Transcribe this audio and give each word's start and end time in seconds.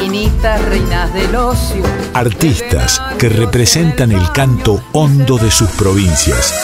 minitas, 0.00 0.64
reinas 0.64 1.12
del 1.12 1.34
ocio. 1.36 1.82
Artistas 2.14 3.00
que 3.18 3.28
representan 3.28 4.12
el 4.12 4.32
canto 4.32 4.82
hondo 4.92 5.36
de 5.36 5.50
sus 5.50 5.68
provincias. 5.70 6.54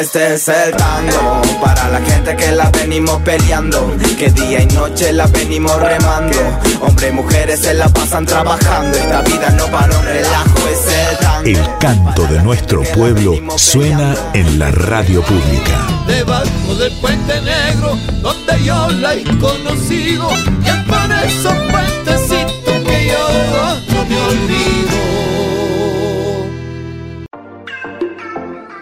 Este 0.00 0.34
es 0.34 0.48
el 0.48 0.72
tango 0.72 1.42
para 1.62 1.88
la 1.88 2.00
gente 2.00 2.36
que 2.36 2.52
la 2.52 2.70
venimos 2.70 3.20
peleando, 3.22 3.92
que 4.18 4.30
día 4.30 4.62
y 4.62 4.66
noche 4.66 5.12
la 5.12 5.26
venimos 5.26 5.80
remando. 5.80 6.38
Hombres 6.80 7.10
y 7.10 7.14
mujeres 7.14 7.60
se 7.60 7.74
la 7.74 7.88
pasan 7.88 8.26
trabajando, 8.26 8.96
esta 8.96 9.22
vida 9.22 9.50
no 9.50 9.66
para 9.66 9.98
un 9.98 10.04
relajo, 10.04 10.58
es 10.70 10.86
el. 10.86 11.17
El 11.48 11.56
canto 11.80 12.26
de 12.26 12.42
nuestro 12.42 12.82
pueblo 12.94 13.32
suena 13.56 14.14
en 14.34 14.58
la 14.58 14.70
radio 14.70 15.22
pública. 15.22 15.86
Debajo 16.06 16.74
del 16.78 16.92
puente 17.00 17.40
negro, 17.40 17.96
donde 18.20 18.62
yo 18.62 18.90
la 19.00 19.14
he 19.14 19.24
conocido, 19.24 20.28
y 20.62 20.68
es 20.68 20.76
por 20.84 21.10
esos 21.24 21.54
puentecitos 21.70 22.74
que 22.84 23.06
yo 23.06 23.24
no 23.94 24.04
me 24.04 24.16
olvido. 24.20 24.98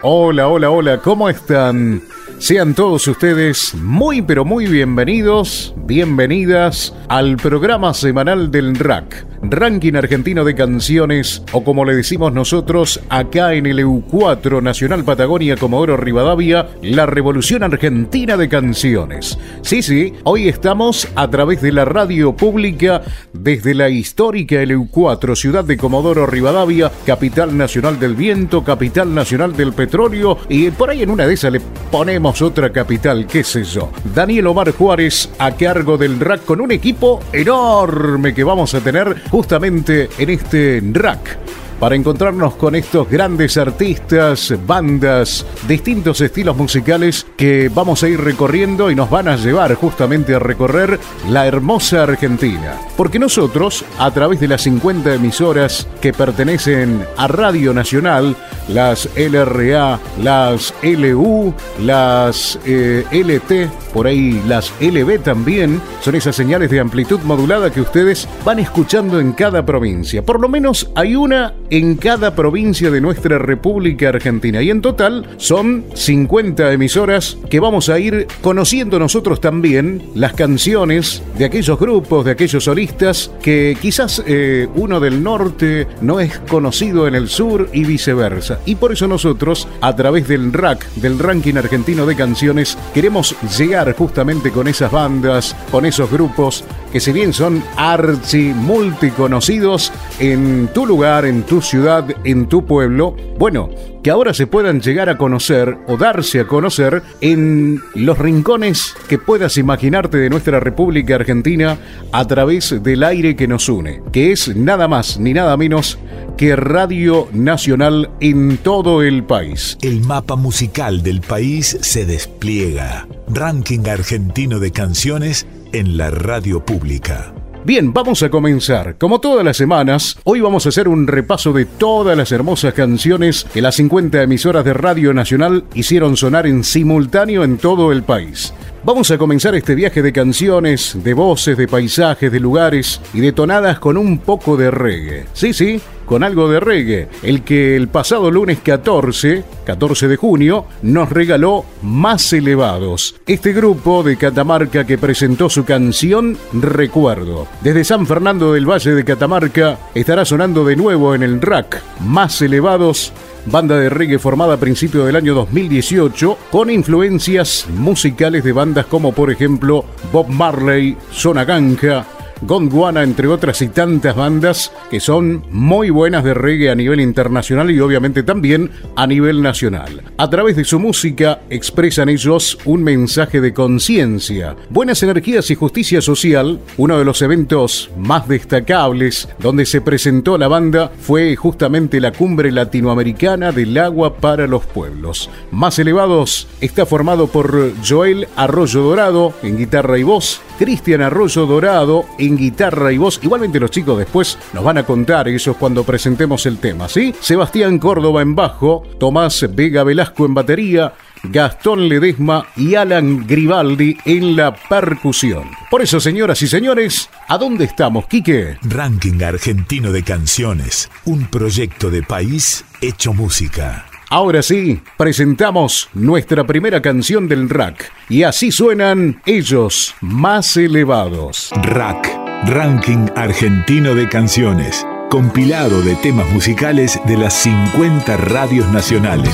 Hola, 0.01 0.49
hola, 0.49 0.69
hola, 0.69 0.97
¿cómo 0.97 1.29
están? 1.29 2.01
Sean 2.39 2.73
todos 2.73 3.07
ustedes 3.07 3.73
muy 3.75 4.21
pero 4.21 4.43
muy 4.43 4.67
bienvenidos, 4.67 5.73
bienvenidas 5.77 6.93
al 7.07 7.37
programa 7.37 7.93
semanal 7.93 8.51
del 8.51 8.75
RAC, 8.75 9.25
Ranking 9.51 9.95
Argentino 9.95 10.43
de 10.43 10.55
Canciones, 10.55 11.43
o 11.51 11.63
como 11.63 11.85
le 11.85 11.95
decimos 11.95 12.33
nosotros 12.33 12.99
acá 13.09 13.53
en 13.53 13.65
el 13.65 13.79
EU4 13.79 14.61
Nacional 14.61 15.03
Patagonia 15.03 15.55
Comodoro 15.55 15.97
Rivadavia, 15.97 16.67
la 16.81 17.05
Revolución 17.05 17.63
Argentina 17.63 18.37
de 18.37 18.49
Canciones. 18.49 19.37
Sí, 19.61 19.81
sí, 19.81 20.13
hoy 20.23 20.47
estamos 20.47 21.07
a 21.15 21.29
través 21.29 21.61
de 21.61 21.71
la 21.71 21.85
radio 21.85 22.35
pública 22.35 23.01
desde 23.33 23.73
la 23.73 23.89
histórica 23.89 24.55
EU4, 24.55 25.35
ciudad 25.35 25.63
de 25.63 25.77
Comodoro 25.77 26.25
Rivadavia, 26.25 26.91
capital 27.05 27.57
nacional 27.57 27.99
del 27.99 28.15
viento, 28.15 28.63
capital 28.63 29.13
nacional 29.13 29.55
del 29.55 29.73
petróleo, 29.73 30.37
y 30.49 30.69
por 30.71 30.89
ahí 30.89 31.03
en 31.03 31.09
una 31.09 31.27
de 31.27 31.33
esas 31.33 31.51
le 31.51 31.61
ponemos 31.91 32.41
otra 32.41 32.71
capital, 32.71 33.27
qué 33.27 33.43
sé 33.43 33.63
yo. 33.63 33.89
Daniel 34.13 34.47
Omar 34.47 34.71
Juárez 34.71 35.29
a 35.39 35.51
cargo 35.51 35.97
del 35.97 36.19
rack 36.19 36.45
con 36.45 36.61
un 36.61 36.71
equipo 36.71 37.19
enorme 37.31 38.33
que 38.33 38.43
vamos 38.43 38.73
a 38.73 38.81
tener 38.81 39.15
justamente 39.37 40.09
en 40.17 40.31
este 40.31 40.81
rack 40.93 41.37
para 41.79 41.95
encontrarnos 41.95 42.55
con 42.55 42.75
estos 42.75 43.09
grandes 43.09 43.57
artistas, 43.57 44.53
bandas, 44.65 45.45
distintos 45.67 46.21
estilos 46.21 46.57
musicales 46.57 47.25
que 47.35 47.69
vamos 47.73 48.03
a 48.03 48.09
ir 48.09 48.19
recorriendo 48.19 48.89
y 48.89 48.95
nos 48.95 49.09
van 49.09 49.27
a 49.27 49.35
llevar 49.35 49.73
justamente 49.75 50.35
a 50.35 50.39
recorrer 50.39 50.99
la 51.29 51.45
hermosa 51.45 52.03
Argentina. 52.03 52.75
Porque 52.95 53.19
nosotros, 53.19 53.85
a 53.99 54.11
través 54.11 54.39
de 54.39 54.47
las 54.47 54.63
50 54.63 55.13
emisoras 55.15 55.87
que 56.01 56.13
pertenecen 56.13 57.05
a 57.17 57.27
Radio 57.27 57.73
Nacional, 57.73 58.35
las 58.67 59.09
LRA, 59.15 59.99
las 60.21 60.73
LU, 60.81 61.53
las 61.79 62.59
eh, 62.65 63.05
LT, 63.11 63.93
por 63.93 64.07
ahí 64.07 64.41
las 64.47 64.73
LB 64.81 65.23
también, 65.23 65.81
son 66.01 66.15
esas 66.15 66.35
señales 66.35 66.69
de 66.69 66.79
amplitud 66.79 67.19
modulada 67.21 67.71
que 67.71 67.81
ustedes 67.81 68.27
van 68.43 68.59
escuchando 68.59 69.19
en 69.19 69.33
cada 69.33 69.65
provincia. 69.65 70.23
Por 70.23 70.39
lo 70.39 70.49
menos 70.49 70.89
hay 70.95 71.15
una 71.15 71.53
en 71.69 71.95
cada 71.95 72.35
provincia 72.35 72.91
de 72.91 73.01
nuestra 73.01 73.37
República 73.37 74.09
Argentina. 74.09 74.61
Y 74.61 74.69
en 74.69 74.81
total 74.81 75.27
son 75.37 75.85
50 75.93 76.71
emisoras 76.73 77.37
que 77.49 77.59
vamos 77.59 77.89
a 77.89 77.99
ir 77.99 78.27
conociendo 78.41 78.99
nosotros 78.99 79.41
también 79.41 80.03
las 80.15 80.33
canciones 80.33 81.21
de 81.37 81.45
aquellos 81.45 81.79
grupos, 81.79 82.25
de 82.25 82.31
aquellos 82.31 82.63
solistas 82.63 83.31
que 83.41 83.77
quizás 83.81 84.23
eh, 84.25 84.67
uno 84.75 84.99
del 84.99 85.23
norte 85.23 85.87
no 86.01 86.19
es 86.19 86.39
conocido 86.39 87.07
en 87.07 87.15
el 87.15 87.29
sur 87.29 87.69
y 87.73 87.83
viceversa. 87.83 88.59
Y 88.65 88.75
por 88.75 88.91
eso 88.91 89.07
nosotros, 89.07 89.67
a 89.81 89.95
través 89.95 90.27
del 90.27 90.53
RAC, 90.53 90.89
del 90.95 91.19
ranking 91.19 91.55
argentino 91.55 92.05
de 92.05 92.15
canciones, 92.15 92.77
queremos 92.93 93.35
llegar 93.57 93.95
justamente 93.95 94.51
con 94.51 94.67
esas 94.67 94.91
bandas, 94.91 95.55
con 95.71 95.85
esos 95.85 96.09
grupos 96.09 96.63
que 96.91 96.99
si 96.99 97.11
bien 97.11 97.33
son 97.33 97.63
archi 97.75 98.53
multiconocidos 98.53 99.91
en 100.19 100.69
tu 100.73 100.85
lugar, 100.85 101.25
en 101.25 101.43
tu 101.43 101.56
ciudad, 101.61 102.05
en 102.23 102.47
tu 102.47 102.65
pueblo, 102.65 103.15
bueno, 103.37 103.69
que 104.03 104.11
ahora 104.11 104.33
se 104.33 104.47
puedan 104.47 104.81
llegar 104.81 105.09
a 105.09 105.17
conocer 105.17 105.77
o 105.87 105.97
darse 105.97 106.39
a 106.39 106.47
conocer 106.47 107.03
en 107.21 107.81
los 107.95 108.17
rincones 108.17 108.95
que 109.07 109.17
puedas 109.17 109.57
imaginarte 109.57 110.17
de 110.17 110.29
nuestra 110.29 110.59
República 110.59 111.15
Argentina 111.15 111.77
a 112.11 112.25
través 112.25 112.81
del 112.81 113.03
aire 113.03 113.35
que 113.35 113.47
nos 113.47 113.69
une, 113.69 114.01
que 114.11 114.31
es 114.31 114.55
nada 114.55 114.87
más 114.87 115.19
ni 115.19 115.33
nada 115.33 115.57
menos 115.57 115.97
que 116.37 116.55
Radio 116.55 117.27
Nacional 117.33 118.11
en 118.19 118.57
todo 118.57 119.01
el 119.01 119.23
país. 119.23 119.77
El 119.81 120.01
mapa 120.01 120.35
musical 120.35 121.01
del 121.01 121.21
país 121.21 121.77
se 121.81 122.05
despliega. 122.05 123.07
Ranking 123.27 123.87
argentino 123.87 124.59
de 124.59 124.71
canciones 124.71 125.47
en 125.73 125.97
la 125.97 126.11
radio 126.11 126.63
pública. 126.63 127.33
Bien, 127.67 127.91
vamos 127.91 128.23
a 128.23 128.29
comenzar. 128.29 128.95
Como 128.97 129.19
todas 129.19 129.43
las 129.43 129.57
semanas, 129.57 130.17
hoy 130.23 130.39
vamos 130.39 130.65
a 130.65 130.69
hacer 130.69 130.87
un 130.87 131.05
repaso 131.05 131.51
de 131.51 131.65
todas 131.65 132.15
las 132.15 132.31
hermosas 132.31 132.73
canciones 132.73 133.45
que 133.53 133.61
las 133.61 133.75
50 133.75 134.23
emisoras 134.23 134.63
de 134.63 134.71
Radio 134.71 135.13
Nacional 135.13 135.65
hicieron 135.73 136.15
sonar 136.15 136.47
en 136.47 136.63
simultáneo 136.63 137.43
en 137.43 137.57
todo 137.57 137.91
el 137.91 138.03
país. 138.03 138.53
Vamos 138.85 139.11
a 139.11 139.17
comenzar 139.17 139.53
este 139.53 139.75
viaje 139.75 140.01
de 140.01 140.13
canciones, 140.13 140.97
de 141.03 141.13
voces, 141.13 141.57
de 141.57 141.67
paisajes, 141.67 142.31
de 142.31 142.39
lugares 142.39 143.01
y 143.13 143.19
detonadas 143.19 143.79
con 143.79 143.97
un 143.97 144.19
poco 144.19 144.55
de 144.55 144.71
reggae. 144.71 145.25
Sí, 145.33 145.51
sí, 145.51 145.81
con 146.07 146.23
algo 146.23 146.49
de 146.49 146.59
reggae, 146.59 147.09
el 147.21 147.43
que 147.43 147.75
el 147.75 147.89
pasado 147.89 148.31
lunes 148.31 148.59
14, 148.63 149.43
14 149.65 150.07
de 150.07 150.15
junio, 150.15 150.65
nos 150.81 151.09
regaló 151.11 151.65
Más 151.83 152.33
Elevados, 152.33 153.15
este 153.27 153.53
grupo 153.53 154.01
de 154.01 154.17
Catamarca 154.17 154.87
que 154.87 154.97
presentó 154.97 155.49
su 155.49 155.65
canción 155.65 156.37
Recuerdo. 156.53 157.47
Desde 157.61 157.83
San 157.83 158.07
Fernando 158.07 158.53
del 158.53 158.67
Valle 158.67 158.95
de 158.95 159.03
Catamarca 159.03 159.77
estará 159.93 160.25
sonando 160.25 160.65
de 160.65 160.77
nuevo 160.77 161.13
en 161.13 161.21
el 161.21 161.41
rack 161.41 161.83
Más 161.99 162.41
Elevados 162.41 163.13
banda 163.51 163.77
de 163.77 163.89
reggae 163.89 164.19
formada 164.19 164.55
a 164.55 164.59
principios 164.59 165.05
del 165.05 165.15
año 165.15 165.33
2018 165.33 166.37
con 166.51 166.69
influencias 166.69 167.65
musicales 167.69 168.43
de 168.43 168.51
bandas 168.51 168.85
como 168.87 169.13
por 169.13 169.31
ejemplo 169.31 169.85
Bob 170.11 170.27
Marley, 170.27 170.97
Zona 171.11 171.45
Ganja, 171.45 172.05
Gondwana, 172.41 173.03
entre 173.03 173.27
otras 173.27 173.61
y 173.61 173.69
tantas 173.69 174.15
bandas 174.15 174.71
que 174.89 174.99
son 174.99 175.43
muy 175.51 175.89
buenas 175.89 176.23
de 176.23 176.33
reggae 176.33 176.69
a 176.69 176.75
nivel 176.75 176.99
internacional 176.99 177.71
y 177.71 177.79
obviamente 177.79 178.23
también 178.23 178.71
a 178.95 179.07
nivel 179.07 179.41
nacional. 179.41 180.03
A 180.17 180.29
través 180.29 180.55
de 180.55 180.63
su 180.63 180.79
música 180.79 181.41
expresan 181.49 182.09
ellos 182.09 182.57
un 182.65 182.83
mensaje 182.83 183.41
de 183.41 183.53
conciencia, 183.53 184.55
buenas 184.69 185.01
energías 185.03 185.49
y 185.51 185.55
justicia 185.55 186.01
social. 186.01 186.59
Uno 186.77 186.97
de 186.97 187.05
los 187.05 187.21
eventos 187.21 187.89
más 187.97 188.27
destacables 188.27 189.29
donde 189.39 189.65
se 189.65 189.81
presentó 189.81 190.37
la 190.37 190.47
banda 190.47 190.91
fue 190.99 191.35
justamente 191.35 191.99
la 191.99 192.11
cumbre 192.11 192.51
latinoamericana 192.51 193.51
del 193.51 193.77
agua 193.77 194.15
para 194.17 194.47
los 194.47 194.65
pueblos. 194.65 195.29
Más 195.51 195.79
elevados 195.79 196.47
está 196.61 196.85
formado 196.85 197.27
por 197.27 197.71
Joel 197.87 198.27
Arroyo 198.35 198.81
Dorado 198.81 199.33
en 199.43 199.57
guitarra 199.57 199.97
y 199.97 200.03
voz, 200.03 200.41
Cristian 200.59 201.01
Arroyo 201.01 201.45
Dorado 201.45 202.05
en 202.17 202.26
guitarra 202.35 202.91
y 202.91 202.97
voz. 202.97 203.19
Igualmente 203.23 203.59
los 203.59 203.71
chicos 203.71 203.97
después 203.97 204.37
nos 204.53 204.63
van 204.63 204.79
a 204.79 204.83
contar 204.83 205.27
eso 205.27 205.53
cuando 205.53 205.83
presentemos 205.83 206.45
el 206.45 206.57
tema, 206.57 206.89
¿sí? 206.89 207.13
Sebastián 207.19 207.79
Córdoba 207.79 208.21
en 208.21 208.35
bajo, 208.35 208.83
Tomás 208.99 209.45
Vega 209.53 209.83
Velasco 209.83 210.25
en 210.25 210.33
batería, 210.33 210.93
Gastón 211.23 211.87
Ledesma 211.89 212.47
y 212.55 212.75
Alan 212.75 213.25
Gribaldi 213.25 213.97
en 214.05 214.35
la 214.35 214.55
percusión. 214.55 215.49
Por 215.69 215.81
eso, 215.81 215.99
señoras 215.99 216.41
y 216.41 216.47
señores, 216.47 217.09
¿a 217.27 217.37
dónde 217.37 217.65
estamos, 217.65 218.07
Quique? 218.07 218.57
Ranking 218.61 219.21
argentino 219.23 219.91
de 219.91 220.03
canciones, 220.03 220.89
un 221.05 221.27
proyecto 221.27 221.89
de 221.89 222.03
país 222.03 222.65
hecho 222.81 223.13
música. 223.13 223.85
Ahora 224.09 224.41
sí, 224.41 224.81
presentamos 224.95 225.89
nuestra 225.93 226.47
primera 226.47 226.81
canción 226.81 227.27
del 227.27 227.49
rack. 227.49 227.91
Y 228.07 228.23
así 228.23 228.53
suenan 228.53 229.21
ellos, 229.25 229.95
más 229.99 230.55
elevados. 230.55 231.49
Rack 231.63 232.17
Ranking 232.45 233.07
Argentino 233.17 233.95
de 233.95 234.07
Canciones, 234.07 234.87
compilado 235.09 235.81
de 235.81 235.95
temas 235.95 236.29
musicales 236.29 236.97
de 237.05 237.17
las 237.17 237.33
50 237.33 238.15
radios 238.15 238.71
nacionales. 238.71 239.33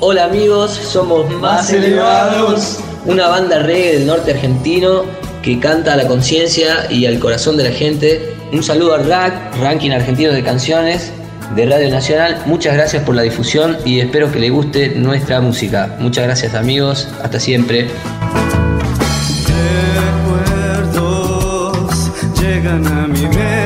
Hola 0.00 0.24
amigos, 0.24 0.70
somos 0.70 1.30
Más 1.38 1.70
Elevados, 1.70 2.78
una 3.04 3.28
banda 3.28 3.58
reggae 3.58 3.98
del 3.98 4.06
norte 4.06 4.30
argentino 4.30 5.04
que 5.42 5.60
canta 5.60 5.92
a 5.92 5.96
la 5.96 6.06
conciencia 6.06 6.90
y 6.90 7.04
al 7.04 7.18
corazón 7.18 7.58
de 7.58 7.64
la 7.64 7.72
gente. 7.72 8.39
Un 8.52 8.62
saludo 8.64 8.94
al 8.94 9.06
RAC, 9.06 9.56
Ranking 9.60 9.90
Argentino 9.92 10.32
de 10.32 10.42
Canciones 10.42 11.12
de 11.54 11.66
Radio 11.66 11.88
Nacional. 11.90 12.42
Muchas 12.46 12.74
gracias 12.74 13.04
por 13.04 13.14
la 13.14 13.22
difusión 13.22 13.76
y 13.84 14.00
espero 14.00 14.30
que 14.32 14.40
le 14.40 14.50
guste 14.50 14.90
nuestra 14.96 15.40
música. 15.40 15.96
Muchas 16.00 16.24
gracias 16.24 16.54
amigos, 16.54 17.08
hasta 17.22 17.38
siempre. 17.38 17.88
A 22.66 23.59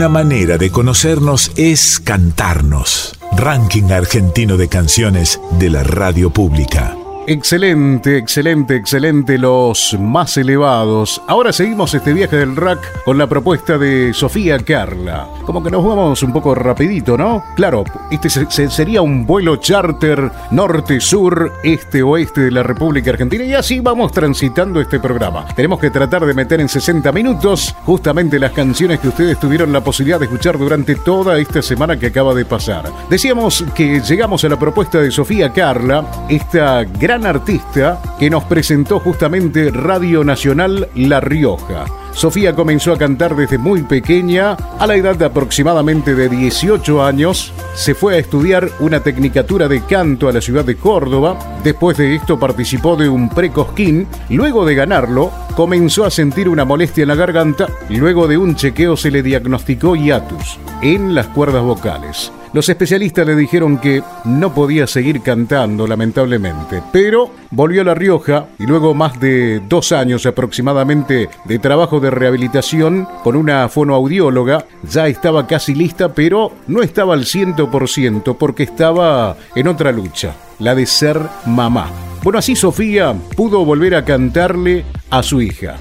Una 0.00 0.08
manera 0.08 0.56
de 0.56 0.70
conocernos 0.70 1.52
es 1.56 2.00
cantarnos. 2.00 3.18
Ranking 3.36 3.92
Argentino 3.92 4.56
de 4.56 4.66
Canciones 4.66 5.38
de 5.58 5.68
la 5.68 5.82
Radio 5.82 6.30
Pública. 6.30 6.96
Excelente, 7.26 8.16
excelente, 8.16 8.76
excelente, 8.76 9.36
los 9.36 9.94
más 10.00 10.38
elevados. 10.38 11.20
Ahora 11.28 11.52
seguimos 11.52 11.92
este 11.92 12.14
viaje 12.14 12.36
del 12.36 12.56
rack 12.56 13.04
con 13.04 13.18
la 13.18 13.26
propuesta 13.26 13.76
de 13.76 14.14
Sofía 14.14 14.58
Carla. 14.60 15.28
Como 15.44 15.62
que 15.62 15.70
nos 15.70 15.84
vamos 15.84 16.22
un 16.22 16.32
poco 16.32 16.54
rapidito, 16.54 17.18
¿no? 17.18 17.44
Claro, 17.54 17.84
este 18.10 18.28
se- 18.30 18.50
se- 18.50 18.70
sería 18.70 19.02
un 19.02 19.26
vuelo 19.26 19.56
charter 19.56 20.30
norte-sur, 20.50 21.52
este-oeste 21.62 22.40
de 22.42 22.50
la 22.50 22.62
República 22.62 23.10
Argentina 23.10 23.44
y 23.44 23.54
así 23.54 23.80
vamos 23.80 24.12
transitando 24.12 24.80
este 24.80 24.98
programa. 25.00 25.46
Tenemos 25.54 25.78
que 25.78 25.90
tratar 25.90 26.24
de 26.24 26.34
meter 26.34 26.60
en 26.60 26.68
60 26.68 27.12
minutos 27.12 27.74
justamente 27.84 28.38
las 28.38 28.52
canciones 28.52 29.00
que 29.00 29.08
ustedes 29.08 29.38
tuvieron 29.38 29.72
la 29.72 29.82
posibilidad 29.82 30.18
de 30.18 30.24
escuchar 30.26 30.58
durante 30.58 30.94
toda 30.96 31.38
esta 31.38 31.60
semana 31.62 31.98
que 31.98 32.06
acaba 32.06 32.34
de 32.34 32.44
pasar. 32.44 32.90
Decíamos 33.08 33.64
que 33.74 34.00
llegamos 34.00 34.44
a 34.44 34.48
la 34.48 34.58
propuesta 34.58 34.98
de 34.98 35.10
Sofía 35.10 35.52
Carla, 35.52 36.04
esta 36.28 36.84
gran 36.84 37.26
artista 37.26 38.00
que 38.18 38.30
nos 38.30 38.44
presentó 38.44 39.00
justamente 39.00 39.70
Radio 39.70 40.24
Nacional 40.24 40.88
La 40.94 41.20
Rioja. 41.20 41.84
Sofía 42.12 42.54
comenzó 42.54 42.92
a 42.92 42.98
cantar 42.98 43.36
desde 43.36 43.56
muy 43.56 43.82
pequeña, 43.82 44.54
a 44.80 44.86
la 44.86 44.96
edad 44.96 45.14
de 45.14 45.26
aproximadamente 45.26 46.14
de 46.16 46.28
18 46.28 47.04
años, 47.04 47.52
se 47.74 47.94
fue 48.00 48.14
a 48.14 48.18
estudiar 48.18 48.70
una 48.80 49.00
tecnicatura 49.00 49.68
de 49.68 49.84
canto 49.84 50.26
a 50.26 50.32
la 50.32 50.40
ciudad 50.40 50.64
de 50.64 50.74
Córdoba, 50.74 51.38
después 51.62 51.98
de 51.98 52.14
esto 52.14 52.40
participó 52.40 52.96
de 52.96 53.10
un 53.10 53.28
precosquín, 53.28 54.06
luego 54.30 54.64
de 54.64 54.74
ganarlo, 54.74 55.30
comenzó 55.54 56.06
a 56.06 56.10
sentir 56.10 56.48
una 56.48 56.64
molestia 56.64 57.02
en 57.02 57.08
la 57.08 57.14
garganta. 57.14 57.68
Luego 57.90 58.26
de 58.26 58.38
un 58.38 58.56
chequeo 58.56 58.96
se 58.96 59.10
le 59.10 59.22
diagnosticó 59.22 59.96
hiatus 59.96 60.58
en 60.80 61.14
las 61.14 61.26
cuerdas 61.26 61.62
vocales. 61.62 62.32
Los 62.52 62.68
especialistas 62.68 63.24
le 63.24 63.36
dijeron 63.36 63.78
que 63.78 64.02
no 64.24 64.52
podía 64.52 64.88
seguir 64.88 65.22
cantando, 65.22 65.86
lamentablemente, 65.86 66.82
pero 66.92 67.30
volvió 67.52 67.82
a 67.82 67.84
La 67.84 67.94
Rioja 67.94 68.46
y 68.58 68.66
luego 68.66 68.92
más 68.92 69.20
de 69.20 69.60
dos 69.68 69.92
años 69.92 70.26
aproximadamente 70.26 71.28
de 71.44 71.58
trabajo 71.60 72.00
de 72.00 72.10
rehabilitación 72.10 73.06
con 73.22 73.36
una 73.36 73.68
fonoaudióloga, 73.68 74.64
ya 74.82 75.06
estaba 75.06 75.46
casi 75.46 75.74
lista, 75.76 76.12
pero 76.12 76.50
no 76.66 76.82
estaba 76.82 77.14
al 77.14 77.24
ciento 77.24 77.70
por 77.70 77.88
ciento 77.88 78.36
porque 78.36 78.64
estaba 78.64 79.36
en 79.54 79.68
otra 79.68 79.92
lucha, 79.92 80.34
la 80.58 80.74
de 80.74 80.86
ser 80.86 81.20
mamá. 81.46 81.88
Bueno, 82.24 82.40
así 82.40 82.56
Sofía 82.56 83.14
pudo 83.36 83.64
volver 83.64 83.94
a 83.94 84.04
cantarle 84.04 84.84
a 85.08 85.22
su 85.22 85.40
hija. 85.40 85.76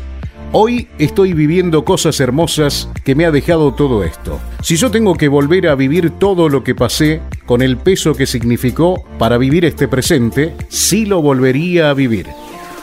Hoy 0.52 0.88
estoy 0.98 1.34
viviendo 1.34 1.86
cosas 1.86 2.20
hermosas 2.20 2.90
que 3.04 3.14
me 3.14 3.26
ha 3.26 3.32
dejado 3.32 3.76
todo 3.76 4.04
esto. 4.04 4.40
Si 4.64 4.78
yo 4.78 4.90
tengo 4.90 5.14
que 5.14 5.28
volver 5.28 5.68
a 5.68 5.76
vivir 5.76 6.10
todo 6.10 6.50
lo 6.50 6.64
que 6.64 6.74
pasé 6.74 7.22
con 7.46 7.62
el 7.62 7.78
peso 7.78 8.16
que 8.16 8.26
significó 8.26 9.04
para 9.20 9.38
vivir 9.38 9.64
este 9.64 9.88
presente, 9.88 10.56
sí 10.68 11.06
lo 11.06 11.22
volvería 11.22 11.92
a 11.92 11.94
vivir. 11.94 12.26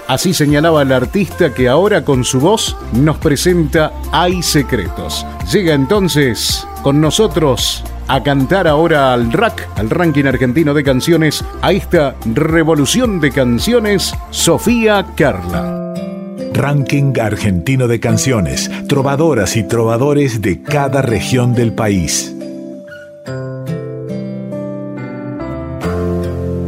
Así 0.06 0.32
señalaba 0.32 0.82
el 0.82 0.92
artista 0.92 1.52
que 1.52 1.68
ahora 1.68 2.04
con 2.04 2.24
su 2.24 2.38
voz 2.38 2.76
nos 2.92 3.18
presenta 3.18 3.92
Hay 4.12 4.44
Secretos. 4.44 5.26
Llega 5.52 5.74
entonces 5.74 6.64
con 6.84 7.00
nosotros 7.00 7.82
a 8.06 8.22
cantar 8.22 8.68
ahora 8.68 9.12
al 9.12 9.32
rack, 9.32 9.68
al 9.74 9.90
ranking 9.90 10.26
argentino 10.26 10.72
de 10.72 10.84
canciones, 10.84 11.44
a 11.62 11.72
esta 11.72 12.14
revolución 12.26 13.18
de 13.18 13.32
canciones, 13.32 14.14
Sofía 14.30 15.04
Carla. 15.16 15.85
Ranking 16.52 17.18
argentino 17.20 17.88
de 17.88 18.00
canciones, 18.00 18.70
trovadoras 18.88 19.56
y 19.56 19.62
trovadores 19.62 20.40
de 20.40 20.62
cada 20.62 21.02
región 21.02 21.54
del 21.54 21.72
país. 21.72 22.34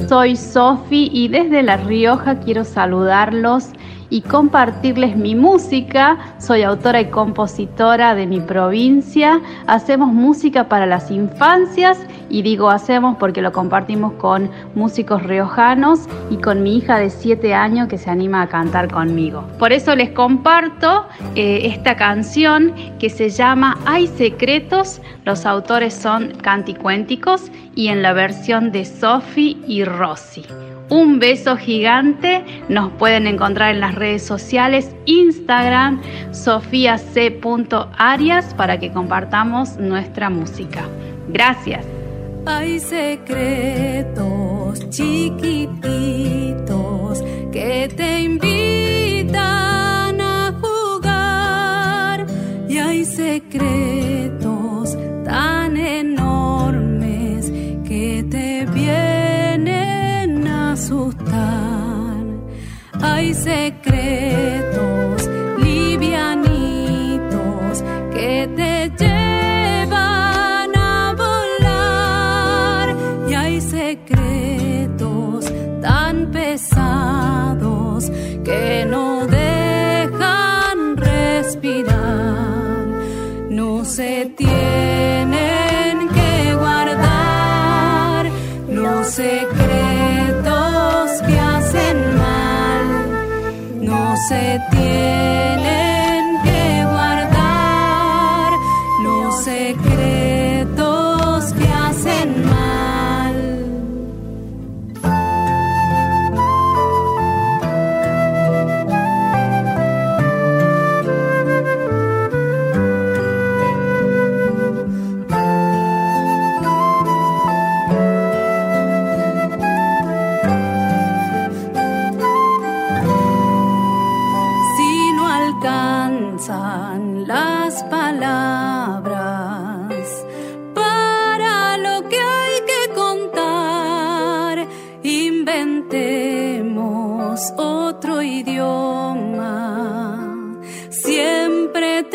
Soy 0.09 0.37
Sofi 0.37 1.11
y 1.13 1.29
desde 1.29 1.63
La 1.63 1.77
Rioja 1.77 2.41
quiero 2.41 2.65
saludarlos 2.65 3.69
y 4.11 4.23
compartirles 4.23 5.17
mi 5.17 5.35
música. 5.35 6.19
Soy 6.39 6.63
autora 6.63 7.01
y 7.01 7.07
compositora 7.07 8.15
de 8.15 8.27
mi 8.27 8.41
provincia. 8.41 9.41
Hacemos 9.67 10.13
música 10.13 10.69
para 10.69 10.87
las 10.87 11.11
infancias 11.11 11.99
y 12.31 12.43
digo 12.43 12.71
hacemos 12.71 13.17
porque 13.19 13.43
lo 13.43 13.53
compartimos 13.53 14.13
con 14.15 14.51
músicos 14.75 15.23
riojanos 15.23 16.01
y 16.31 16.37
con 16.37 16.63
mi 16.63 16.77
hija 16.77 16.99
de 16.99 17.11
7 17.11 17.55
años 17.55 17.89
que 17.89 17.99
se 17.99 18.11
anima 18.11 18.43
a 18.43 18.49
cantar 18.49 18.91
conmigo. 18.91 19.45
Por 19.59 19.73
eso 19.73 19.95
les 19.95 20.11
comparto 20.11 21.07
eh, 21.35 21.61
esta 21.65 21.97
canción 21.97 22.75
que 22.99 23.11
se 23.11 23.31
llama 23.31 23.79
Hay 23.87 24.07
secretos. 24.07 25.01
Los 25.25 25.47
autores 25.47 25.95
son 25.95 26.33
canticuénticos 26.43 27.51
y 27.75 27.89
en 27.89 28.03
la 28.03 28.13
versión 28.13 28.73
de 28.73 28.85
Sophie 28.85 29.57
y 29.67 29.85
Rosy. 29.85 30.47
Un 30.91 31.19
beso 31.19 31.57
gigante. 31.57 32.45
Nos 32.69 32.93
pueden 32.93 33.27
encontrar 33.27 33.75
en 33.75 33.81
las 33.81 33.95
redes 33.95 34.23
sociales, 34.23 34.95
Instagram, 35.07 36.01
sofiac.arias 36.33 36.95
para 38.55 38.79
que 38.79 38.93
compartamos 38.93 39.77
nuestra 39.77 40.31
música. 40.31 40.85
Gracias. 41.29 41.85
Hay 42.47 42.81
secretos 42.81 44.19
chiquititos 44.89 45.79
que 47.53 47.93
te 47.95 48.21
invitan 48.21 49.29
a 50.21 50.55
jugar 50.61 52.27
y 52.69 52.79
hay 52.79 53.05
secretos 53.05 54.08
Hay 63.19 63.35
secretos 63.35 65.08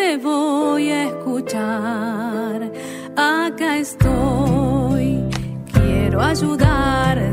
te 0.03 0.17
voy 0.17 0.89
a 0.89 1.05
escuchar. 1.05 2.71
Acá 3.15 3.77
estoy, 3.77 5.23
quiero 5.71 6.21
ayudarte. 6.21 7.32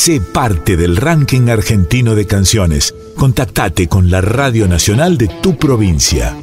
Sé 0.00 0.18
parte 0.18 0.78
del 0.78 0.96
ranking 0.96 1.50
argentino 1.50 2.14
de 2.14 2.26
canciones. 2.26 2.94
Contactate 3.18 3.86
con 3.86 4.10
la 4.10 4.22
Radio 4.22 4.66
Nacional 4.66 5.18
de 5.18 5.28
tu 5.28 5.58
provincia. 5.58 6.34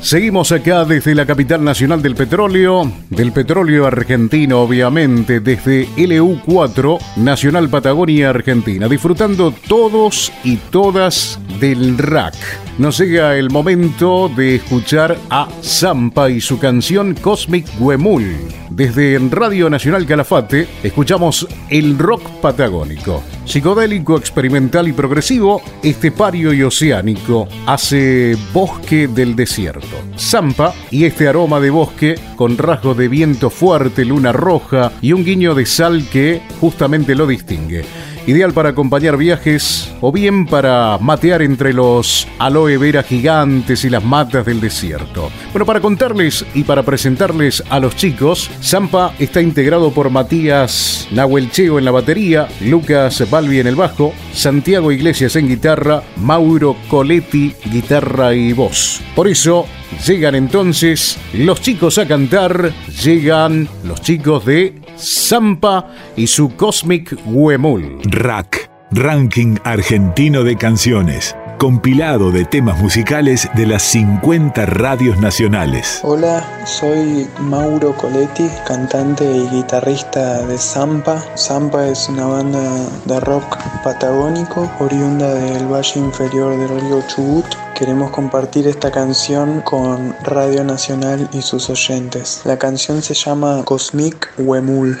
Seguimos 0.00 0.52
acá 0.52 0.84
desde 0.84 1.16
la 1.16 1.26
capital 1.26 1.64
nacional 1.64 2.02
del 2.02 2.14
petróleo, 2.14 2.88
del 3.10 3.32
petróleo 3.32 3.84
argentino 3.84 4.60
obviamente, 4.60 5.40
desde 5.40 5.88
LU4, 5.96 7.00
Nacional 7.16 7.68
Patagonia 7.68 8.30
Argentina, 8.30 8.86
disfrutando 8.88 9.52
todos 9.66 10.32
y 10.44 10.56
todas 10.56 11.40
del 11.58 11.98
rack. 11.98 12.36
Nos 12.78 12.98
llega 12.98 13.36
el 13.36 13.50
momento 13.50 14.30
de 14.34 14.54
escuchar 14.54 15.18
a 15.28 15.46
Zampa 15.62 16.30
y 16.30 16.40
su 16.40 16.58
canción 16.58 17.14
Cosmic 17.14 17.66
Huemul. 17.78 18.34
Desde 18.70 19.18
Radio 19.30 19.68
Nacional 19.68 20.06
Calafate 20.06 20.66
escuchamos 20.82 21.46
el 21.68 21.98
rock 21.98 22.22
patagónico. 22.40 23.22
Psicodélico, 23.44 24.16
experimental 24.16 24.88
y 24.88 24.94
progresivo, 24.94 25.60
estepario 25.82 26.54
y 26.54 26.62
oceánico, 26.62 27.46
hace 27.66 28.38
bosque 28.54 29.06
del 29.06 29.36
desierto. 29.36 29.98
Zampa 30.16 30.72
y 30.90 31.04
este 31.04 31.28
aroma 31.28 31.60
de 31.60 31.68
bosque 31.68 32.14
con 32.36 32.56
rasgos 32.56 32.96
de 32.96 33.08
viento 33.08 33.50
fuerte, 33.50 34.06
luna 34.06 34.32
roja 34.32 34.92
y 35.02 35.12
un 35.12 35.26
guiño 35.26 35.54
de 35.54 35.66
sal 35.66 36.08
que 36.10 36.40
justamente 36.58 37.14
lo 37.14 37.26
distingue 37.26 37.84
ideal 38.26 38.52
para 38.52 38.70
acompañar 38.70 39.16
viajes 39.16 39.92
o 40.00 40.12
bien 40.12 40.46
para 40.46 40.98
matear 40.98 41.42
entre 41.42 41.72
los 41.72 42.28
aloe 42.38 42.78
vera 42.78 43.02
gigantes 43.02 43.84
y 43.84 43.90
las 43.90 44.04
matas 44.04 44.46
del 44.46 44.60
desierto. 44.60 45.30
Bueno, 45.52 45.66
para 45.66 45.80
contarles 45.80 46.44
y 46.54 46.64
para 46.64 46.82
presentarles 46.82 47.62
a 47.68 47.80
los 47.80 47.96
chicos, 47.96 48.50
Zampa 48.62 49.14
está 49.18 49.40
integrado 49.40 49.92
por 49.92 50.10
Matías 50.10 51.08
Nahuelcheo 51.10 51.78
en 51.78 51.84
la 51.84 51.90
batería, 51.90 52.48
Lucas 52.60 53.28
Balbi 53.30 53.60
en 53.60 53.66
el 53.66 53.76
bajo, 53.76 54.12
Santiago 54.32 54.92
Iglesias 54.92 55.36
en 55.36 55.48
guitarra, 55.48 56.02
Mauro 56.16 56.76
Coletti 56.88 57.54
guitarra 57.70 58.34
y 58.34 58.52
voz. 58.52 59.00
Por 59.14 59.28
eso 59.28 59.66
llegan 60.06 60.34
entonces 60.34 61.18
los 61.34 61.60
chicos 61.60 61.98
a 61.98 62.06
cantar, 62.06 62.72
llegan 63.02 63.68
los 63.84 64.00
chicos 64.00 64.44
de 64.46 64.80
Zampa 64.96 65.90
y 66.16 66.26
su 66.26 66.54
Cosmic 66.56 67.16
Huemul. 67.26 67.98
Rack, 68.12 68.70
Ranking 68.90 69.56
Argentino 69.64 70.44
de 70.44 70.58
Canciones, 70.58 71.34
compilado 71.58 72.30
de 72.30 72.44
temas 72.44 72.78
musicales 72.78 73.48
de 73.54 73.64
las 73.64 73.82
50 73.84 74.66
radios 74.66 75.18
nacionales. 75.18 76.00
Hola, 76.02 76.44
soy 76.66 77.26
Mauro 77.40 77.96
Coletti, 77.96 78.46
cantante 78.66 79.24
y 79.24 79.48
guitarrista 79.48 80.46
de 80.46 80.58
Zampa. 80.58 81.24
Zampa 81.38 81.86
es 81.86 82.06
una 82.10 82.26
banda 82.26 82.60
de 83.06 83.18
rock 83.20 83.56
patagónico, 83.82 84.70
oriunda 84.78 85.32
del 85.32 85.66
valle 85.72 85.98
inferior 85.98 86.58
del 86.58 86.80
río 86.82 87.02
Chubut. 87.08 87.46
Queremos 87.74 88.10
compartir 88.10 88.68
esta 88.68 88.90
canción 88.90 89.62
con 89.62 90.14
Radio 90.22 90.64
Nacional 90.64 91.30
y 91.32 91.40
sus 91.40 91.70
oyentes. 91.70 92.42
La 92.44 92.58
canción 92.58 93.00
se 93.00 93.14
llama 93.14 93.62
Cosmic 93.64 94.34
Huemul. 94.36 94.98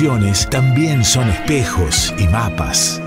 Canciones 0.00 0.48
también 0.48 1.04
son 1.04 1.28
espejos 1.28 2.14
y 2.16 2.26
mapas. 2.26 3.02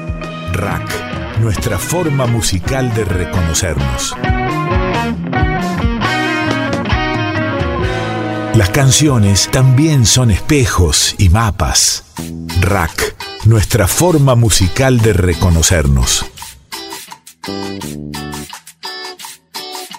Rack, 0.52 1.40
nuestra 1.40 1.80
forma 1.80 2.28
musical 2.28 2.94
de 2.94 3.04
reconocernos. 3.04 4.16
Las 8.54 8.70
canciones 8.70 9.50
también 9.52 10.06
son 10.06 10.30
espejos 10.30 11.16
y 11.18 11.30
mapas. 11.30 12.14
Rack, 12.62 13.16
nuestra 13.46 13.88
forma 13.88 14.36
musical 14.36 15.00
de 15.02 15.14
reconocernos. 15.14 16.24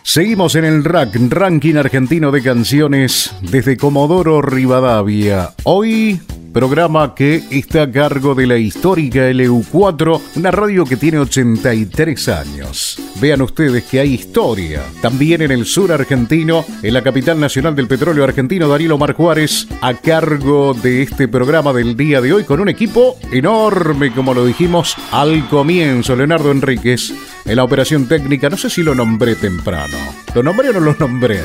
Seguimos 0.04 0.54
en 0.54 0.64
el 0.64 0.84
rack, 0.84 1.16
ranking 1.28 1.74
argentino 1.74 2.30
de 2.30 2.40
canciones 2.40 3.34
desde 3.42 3.76
Comodoro 3.76 4.40
Rivadavia. 4.42 5.54
Hoy 5.64 6.20
programa 6.54 7.16
que 7.16 7.42
está 7.50 7.82
a 7.82 7.90
cargo 7.90 8.34
de 8.36 8.46
la 8.46 8.56
histórica 8.56 9.28
LU4, 9.28 10.20
una 10.36 10.52
radio 10.52 10.84
que 10.84 10.96
tiene 10.96 11.18
83 11.18 12.28
años. 12.28 12.98
Vean 13.20 13.42
ustedes 13.42 13.82
que 13.84 13.98
hay 13.98 14.14
historia. 14.14 14.80
También 15.02 15.42
en 15.42 15.50
el 15.50 15.66
sur 15.66 15.90
argentino, 15.90 16.64
en 16.80 16.94
la 16.94 17.02
capital 17.02 17.40
nacional 17.40 17.74
del 17.74 17.88
petróleo 17.88 18.22
argentino, 18.22 18.68
Darío 18.68 18.96
Mar 18.96 19.14
Juárez, 19.14 19.66
a 19.80 19.94
cargo 19.94 20.74
de 20.74 21.02
este 21.02 21.26
programa 21.26 21.72
del 21.72 21.96
día 21.96 22.20
de 22.20 22.32
hoy, 22.32 22.44
con 22.44 22.60
un 22.60 22.68
equipo 22.68 23.16
enorme, 23.32 24.12
como 24.12 24.32
lo 24.32 24.46
dijimos 24.46 24.96
al 25.10 25.48
comienzo. 25.48 26.14
Leonardo 26.14 26.52
Enríquez, 26.52 27.12
en 27.44 27.56
la 27.56 27.64
operación 27.64 28.06
técnica, 28.06 28.48
no 28.48 28.56
sé 28.56 28.70
si 28.70 28.84
lo 28.84 28.94
nombré 28.94 29.34
temprano. 29.34 29.98
¿Lo 30.32 30.42
nombré 30.44 30.70
o 30.70 30.74
no 30.74 30.80
lo 30.80 30.94
nombré? 30.94 31.40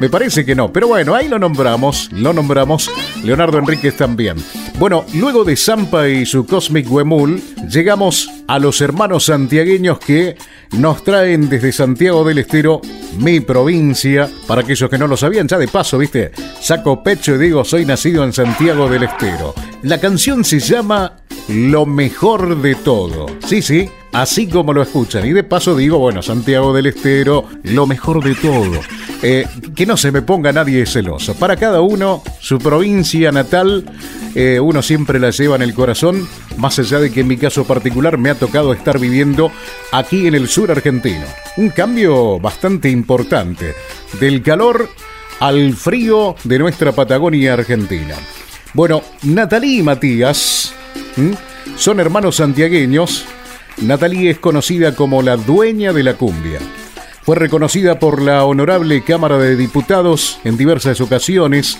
Me 0.00 0.10
parece 0.10 0.44
que 0.44 0.54
no, 0.54 0.72
pero 0.72 0.88
bueno, 0.88 1.14
ahí 1.14 1.28
lo 1.28 1.38
nombramos, 1.38 2.10
lo 2.12 2.32
nombramos. 2.32 2.90
Leonardo 3.22 3.58
Enríquez 3.58 3.96
también. 3.96 4.36
Bueno, 4.78 5.04
luego 5.14 5.44
de 5.44 5.56
Zampa 5.56 6.08
y 6.08 6.26
su 6.26 6.46
Cosmic 6.46 6.90
Wemul, 6.90 7.40
llegamos 7.70 8.28
a 8.48 8.58
los 8.58 8.80
hermanos 8.80 9.26
santiagueños 9.26 9.98
que 10.00 10.36
nos 10.72 11.04
traen 11.04 11.48
desde 11.48 11.72
Santiago 11.72 12.24
del 12.24 12.38
Estero, 12.38 12.80
mi 13.18 13.40
provincia. 13.40 14.28
Para 14.46 14.62
aquellos 14.62 14.90
que 14.90 14.98
no 14.98 15.06
lo 15.06 15.16
sabían, 15.16 15.46
ya 15.46 15.58
de 15.58 15.68
paso, 15.68 15.96
viste, 15.96 16.32
saco 16.60 17.02
pecho 17.02 17.36
y 17.36 17.38
digo, 17.38 17.64
soy 17.64 17.86
nacido 17.86 18.24
en 18.24 18.32
Santiago 18.32 18.88
del 18.88 19.04
Estero. 19.04 19.54
La 19.82 20.00
canción 20.00 20.44
se 20.44 20.58
llama 20.58 21.16
Lo 21.48 21.86
mejor 21.86 22.60
de 22.60 22.74
todo. 22.74 23.26
Sí, 23.46 23.62
sí, 23.62 23.88
así 24.14 24.46
como 24.46 24.72
lo 24.72 24.80
escuchan. 24.80 25.26
Y 25.26 25.32
de 25.32 25.42
paso 25.42 25.76
digo, 25.76 25.98
bueno, 25.98 26.22
Santiago 26.22 26.72
del 26.72 26.86
Estero, 26.86 27.46
lo 27.64 27.86
mejor 27.86 28.24
de 28.24 28.34
todo. 28.36 28.80
Eh, 29.22 29.46
que 29.74 29.84
no 29.86 29.96
se 29.96 30.12
me 30.12 30.22
ponga 30.22 30.52
nadie 30.52 30.86
celoso. 30.86 31.34
Para 31.34 31.56
cada 31.56 31.80
uno, 31.80 32.22
su 32.40 32.58
provincia 32.58 33.32
natal, 33.32 33.84
eh, 34.34 34.60
uno 34.60 34.82
siempre 34.82 35.18
la 35.18 35.30
lleva 35.30 35.56
en 35.56 35.62
el 35.62 35.74
corazón, 35.74 36.28
más 36.56 36.78
allá 36.78 37.00
de 37.00 37.10
que 37.10 37.20
en 37.20 37.28
mi 37.28 37.36
caso 37.36 37.64
particular 37.64 38.16
me 38.16 38.30
ha 38.30 38.36
tocado 38.36 38.72
estar 38.72 38.98
viviendo 38.98 39.50
aquí 39.92 40.26
en 40.26 40.34
el 40.34 40.48
sur 40.48 40.70
argentino. 40.70 41.24
Un 41.56 41.70
cambio 41.70 42.38
bastante 42.38 42.90
importante, 42.90 43.74
del 44.20 44.42
calor 44.42 44.88
al 45.40 45.74
frío 45.74 46.36
de 46.44 46.58
nuestra 46.58 46.92
Patagonia 46.92 47.54
argentina. 47.54 48.14
Bueno, 48.74 49.02
Natalie 49.22 49.78
y 49.78 49.82
Matías 49.82 50.72
son 51.76 52.00
hermanos 52.00 52.36
santiagueños. 52.36 53.24
Natalie 53.82 54.30
es 54.30 54.38
conocida 54.38 54.94
como 54.94 55.22
la 55.22 55.36
dueña 55.36 55.92
de 55.92 56.02
la 56.02 56.14
cumbia. 56.14 56.60
Fue 57.22 57.36
reconocida 57.36 57.98
por 57.98 58.20
la 58.20 58.44
Honorable 58.44 59.02
Cámara 59.02 59.38
de 59.38 59.56
Diputados 59.56 60.38
en 60.44 60.56
diversas 60.56 61.00
ocasiones 61.00 61.78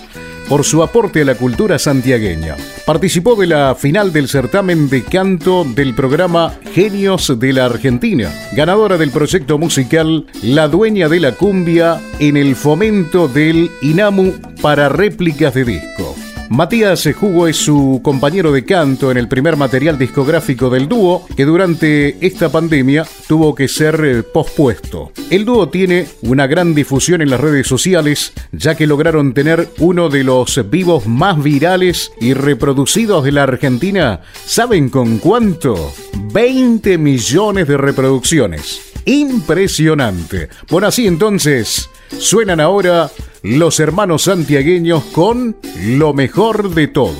por 0.49 0.63
su 0.63 0.83
aporte 0.83 1.21
a 1.21 1.25
la 1.25 1.35
cultura 1.35 1.79
santiagueña. 1.79 2.55
Participó 2.85 3.35
de 3.35 3.47
la 3.47 3.75
final 3.75 4.13
del 4.13 4.27
certamen 4.27 4.89
de 4.89 5.03
canto 5.03 5.63
del 5.63 5.95
programa 5.95 6.53
Genios 6.73 7.39
de 7.39 7.53
la 7.53 7.65
Argentina, 7.65 8.31
ganadora 8.53 8.97
del 8.97 9.11
proyecto 9.11 9.57
musical 9.57 10.25
La 10.43 10.67
Dueña 10.67 11.09
de 11.09 11.19
la 11.19 11.31
Cumbia 11.31 11.99
en 12.19 12.37
el 12.37 12.55
fomento 12.55 13.27
del 13.27 13.71
INAMU 13.81 14.33
para 14.61 14.89
réplicas 14.89 15.53
de 15.53 15.65
disco. 15.65 16.14
Matías 16.49 17.07
Jugo 17.19 17.47
es 17.47 17.57
su 17.57 18.01
compañero 18.03 18.51
de 18.51 18.65
canto 18.65 19.09
en 19.09 19.17
el 19.17 19.27
primer 19.27 19.57
material 19.57 19.97
discográfico 19.97 20.69
del 20.69 20.87
dúo, 20.87 21.25
que 21.35 21.43
durante 21.43 22.25
esta 22.25 22.49
pandemia 22.49 23.05
tuvo 23.27 23.55
que 23.55 23.67
ser 23.67 24.01
eh, 24.05 24.23
pospuesto. 24.23 25.11
El 25.31 25.43
dúo 25.43 25.69
tiene 25.69 26.07
una 26.21 26.45
gran 26.45 26.75
difusión 26.75 27.21
en 27.21 27.31
las 27.31 27.39
redes 27.39 27.67
sociales, 27.67 28.31
ya 28.51 28.75
que 28.75 28.85
lograron 28.85 29.33
tener 29.33 29.69
uno 29.79 30.09
de 30.09 30.23
los 30.23 30.69
vivos 30.69 31.07
más 31.07 31.41
virales 31.41 32.11
y 32.21 32.33
reproducidos 32.33 33.23
de 33.23 33.31
la 33.31 33.43
Argentina. 33.43 34.21
¿Saben 34.45 34.89
con 34.89 35.17
cuánto? 35.17 35.91
20 36.31 36.99
millones 36.99 37.67
de 37.67 37.77
reproducciones. 37.77 38.93
Impresionante. 39.05 40.49
Bueno, 40.69 40.87
así 40.87 41.07
entonces, 41.07 41.89
suenan 42.09 42.59
ahora 42.59 43.09
los 43.43 43.79
hermanos 43.79 44.23
santiagueños 44.23 45.03
con 45.05 45.57
lo 45.83 46.13
mejor 46.13 46.73
de 46.73 46.87
todo. 46.87 47.15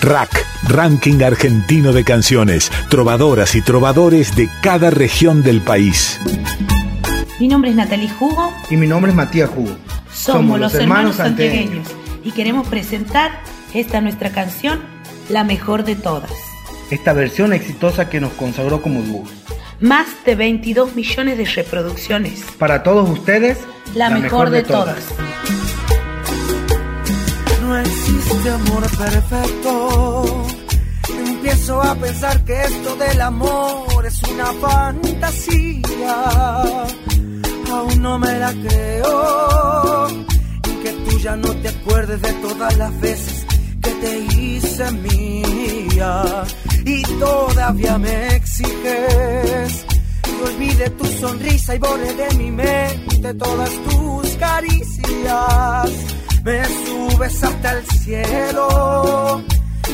Rack, 0.00 0.44
ranking 0.68 1.22
argentino 1.22 1.92
de 1.92 2.04
canciones, 2.04 2.70
trovadoras 2.88 3.54
y 3.54 3.62
trovadores 3.62 4.34
de 4.34 4.48
cada 4.62 4.90
región 4.90 5.42
del 5.42 5.60
país. 5.60 6.18
Mi 7.38 7.48
nombre 7.48 7.70
es 7.70 7.76
Natalie 7.76 8.08
Jugo. 8.08 8.52
Y 8.70 8.76
mi 8.76 8.86
nombre 8.86 9.10
es 9.10 9.16
Matías 9.16 9.50
Jugo. 9.50 9.76
Somos, 10.12 10.58
los 10.60 10.74
hermanos 10.74 11.16
santiagueños 11.16 11.88
y 12.24 12.32
queremos 12.32 12.68
presentar 12.68 13.40
esta 13.74 14.00
nuestra 14.00 14.30
canción, 14.30 14.80
la 15.28 15.44
mejor 15.44 15.84
de 15.84 15.96
todas. 15.96 16.30
Esta 16.90 17.12
versión 17.12 17.52
exitosa 17.52 18.08
que 18.08 18.20
nos 18.20 18.32
consagró 18.32 18.82
como 18.82 19.02
dúo. 19.02 19.24
Más 19.82 20.06
de 20.24 20.36
22 20.36 20.94
millones 20.94 21.36
de 21.38 21.44
reproducciones. 21.44 22.40
Para 22.56 22.84
todos 22.84 23.10
ustedes, 23.10 23.58
La, 23.96 24.10
mejor, 24.10 24.50
de, 24.50 24.62
todas. 24.62 25.02
No 27.62 27.76
existe 27.76 28.50
amor 28.50 28.82
perfecto. 28.96 30.46
Empiezo 31.26 31.82
a 31.82 31.96
pensar 31.96 32.44
que 32.44 32.62
esto 32.62 32.94
del 32.94 33.20
amor 33.22 34.06
es 34.06 34.22
una 34.22 34.52
fantasía. 34.52 35.82
Aún 37.72 38.02
no 38.02 38.20
me 38.20 38.38
la 38.38 38.52
creo. 38.52 40.08
Y 40.10 40.82
que 40.84 40.92
tú 40.92 41.18
ya 41.18 41.34
no 41.34 41.48
te 41.56 41.70
acuerdes 41.70 42.22
de 42.22 42.32
todas 42.34 42.76
las 42.76 43.00
veces 43.00 43.44
que 43.82 43.90
te 43.90 44.18
hice 44.36 44.92
mía. 44.92 46.22
Y 46.84 47.02
todavía 47.20 47.98
me 47.98 48.36
exiges 48.36 49.86
que 50.22 50.42
olvide 50.42 50.90
tu 50.90 51.04
sonrisa 51.04 51.74
y 51.76 51.78
borre 51.78 52.12
de 52.14 52.34
mi 52.34 52.50
mente 52.50 53.34
todas 53.34 53.70
tus 53.88 54.28
caricias. 54.36 55.90
Me 56.44 56.64
subes 56.64 57.44
hasta 57.44 57.72
el 57.78 57.86
cielo 57.86 59.42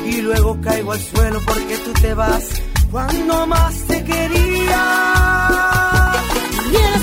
y 0.07 0.22
luego 0.22 0.59
caigo 0.62 0.92
al 0.92 1.01
suelo 1.01 1.38
porque 1.46 1.77
tú 1.85 1.92
te 2.01 2.14
vas 2.14 2.44
cuando 2.90 3.46
más 3.46 3.74
te 3.87 4.03
quería. 4.05 4.85
Hubiera 6.66 6.98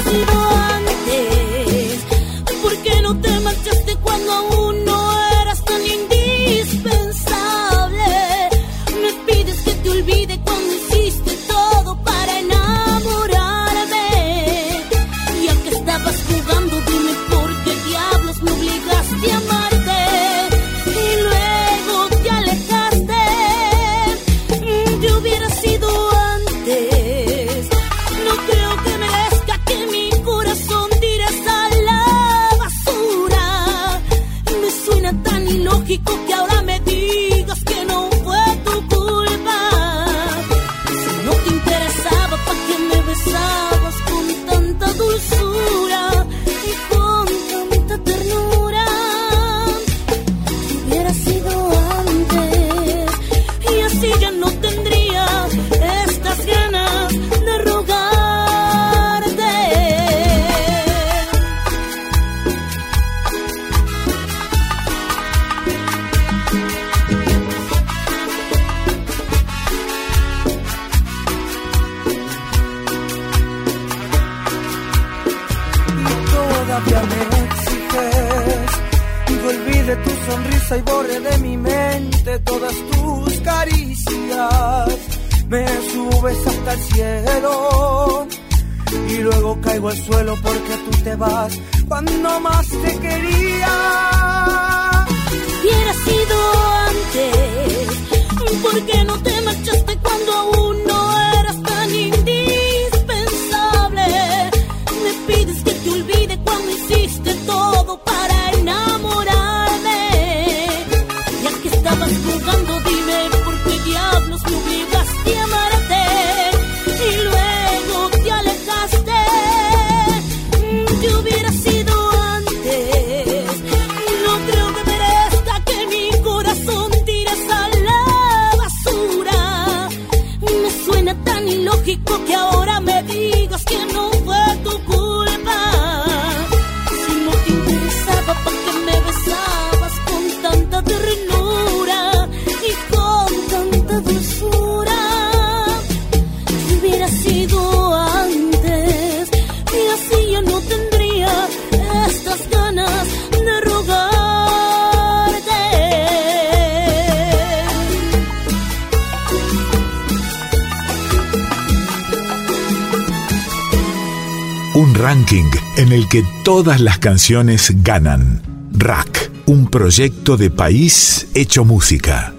Un 164.76 164.94
ranking 164.94 165.50
en 165.78 165.94
el 165.94 166.10
que 166.10 166.22
todas 166.44 166.82
las 166.82 167.00
canciones 167.00 167.82
ganan. 167.82 168.42
Rack, 168.74 169.32
un 169.46 169.70
proyecto 169.70 170.36
de 170.36 170.50
país 170.50 171.30
hecho 171.34 171.64
música. 171.64 172.34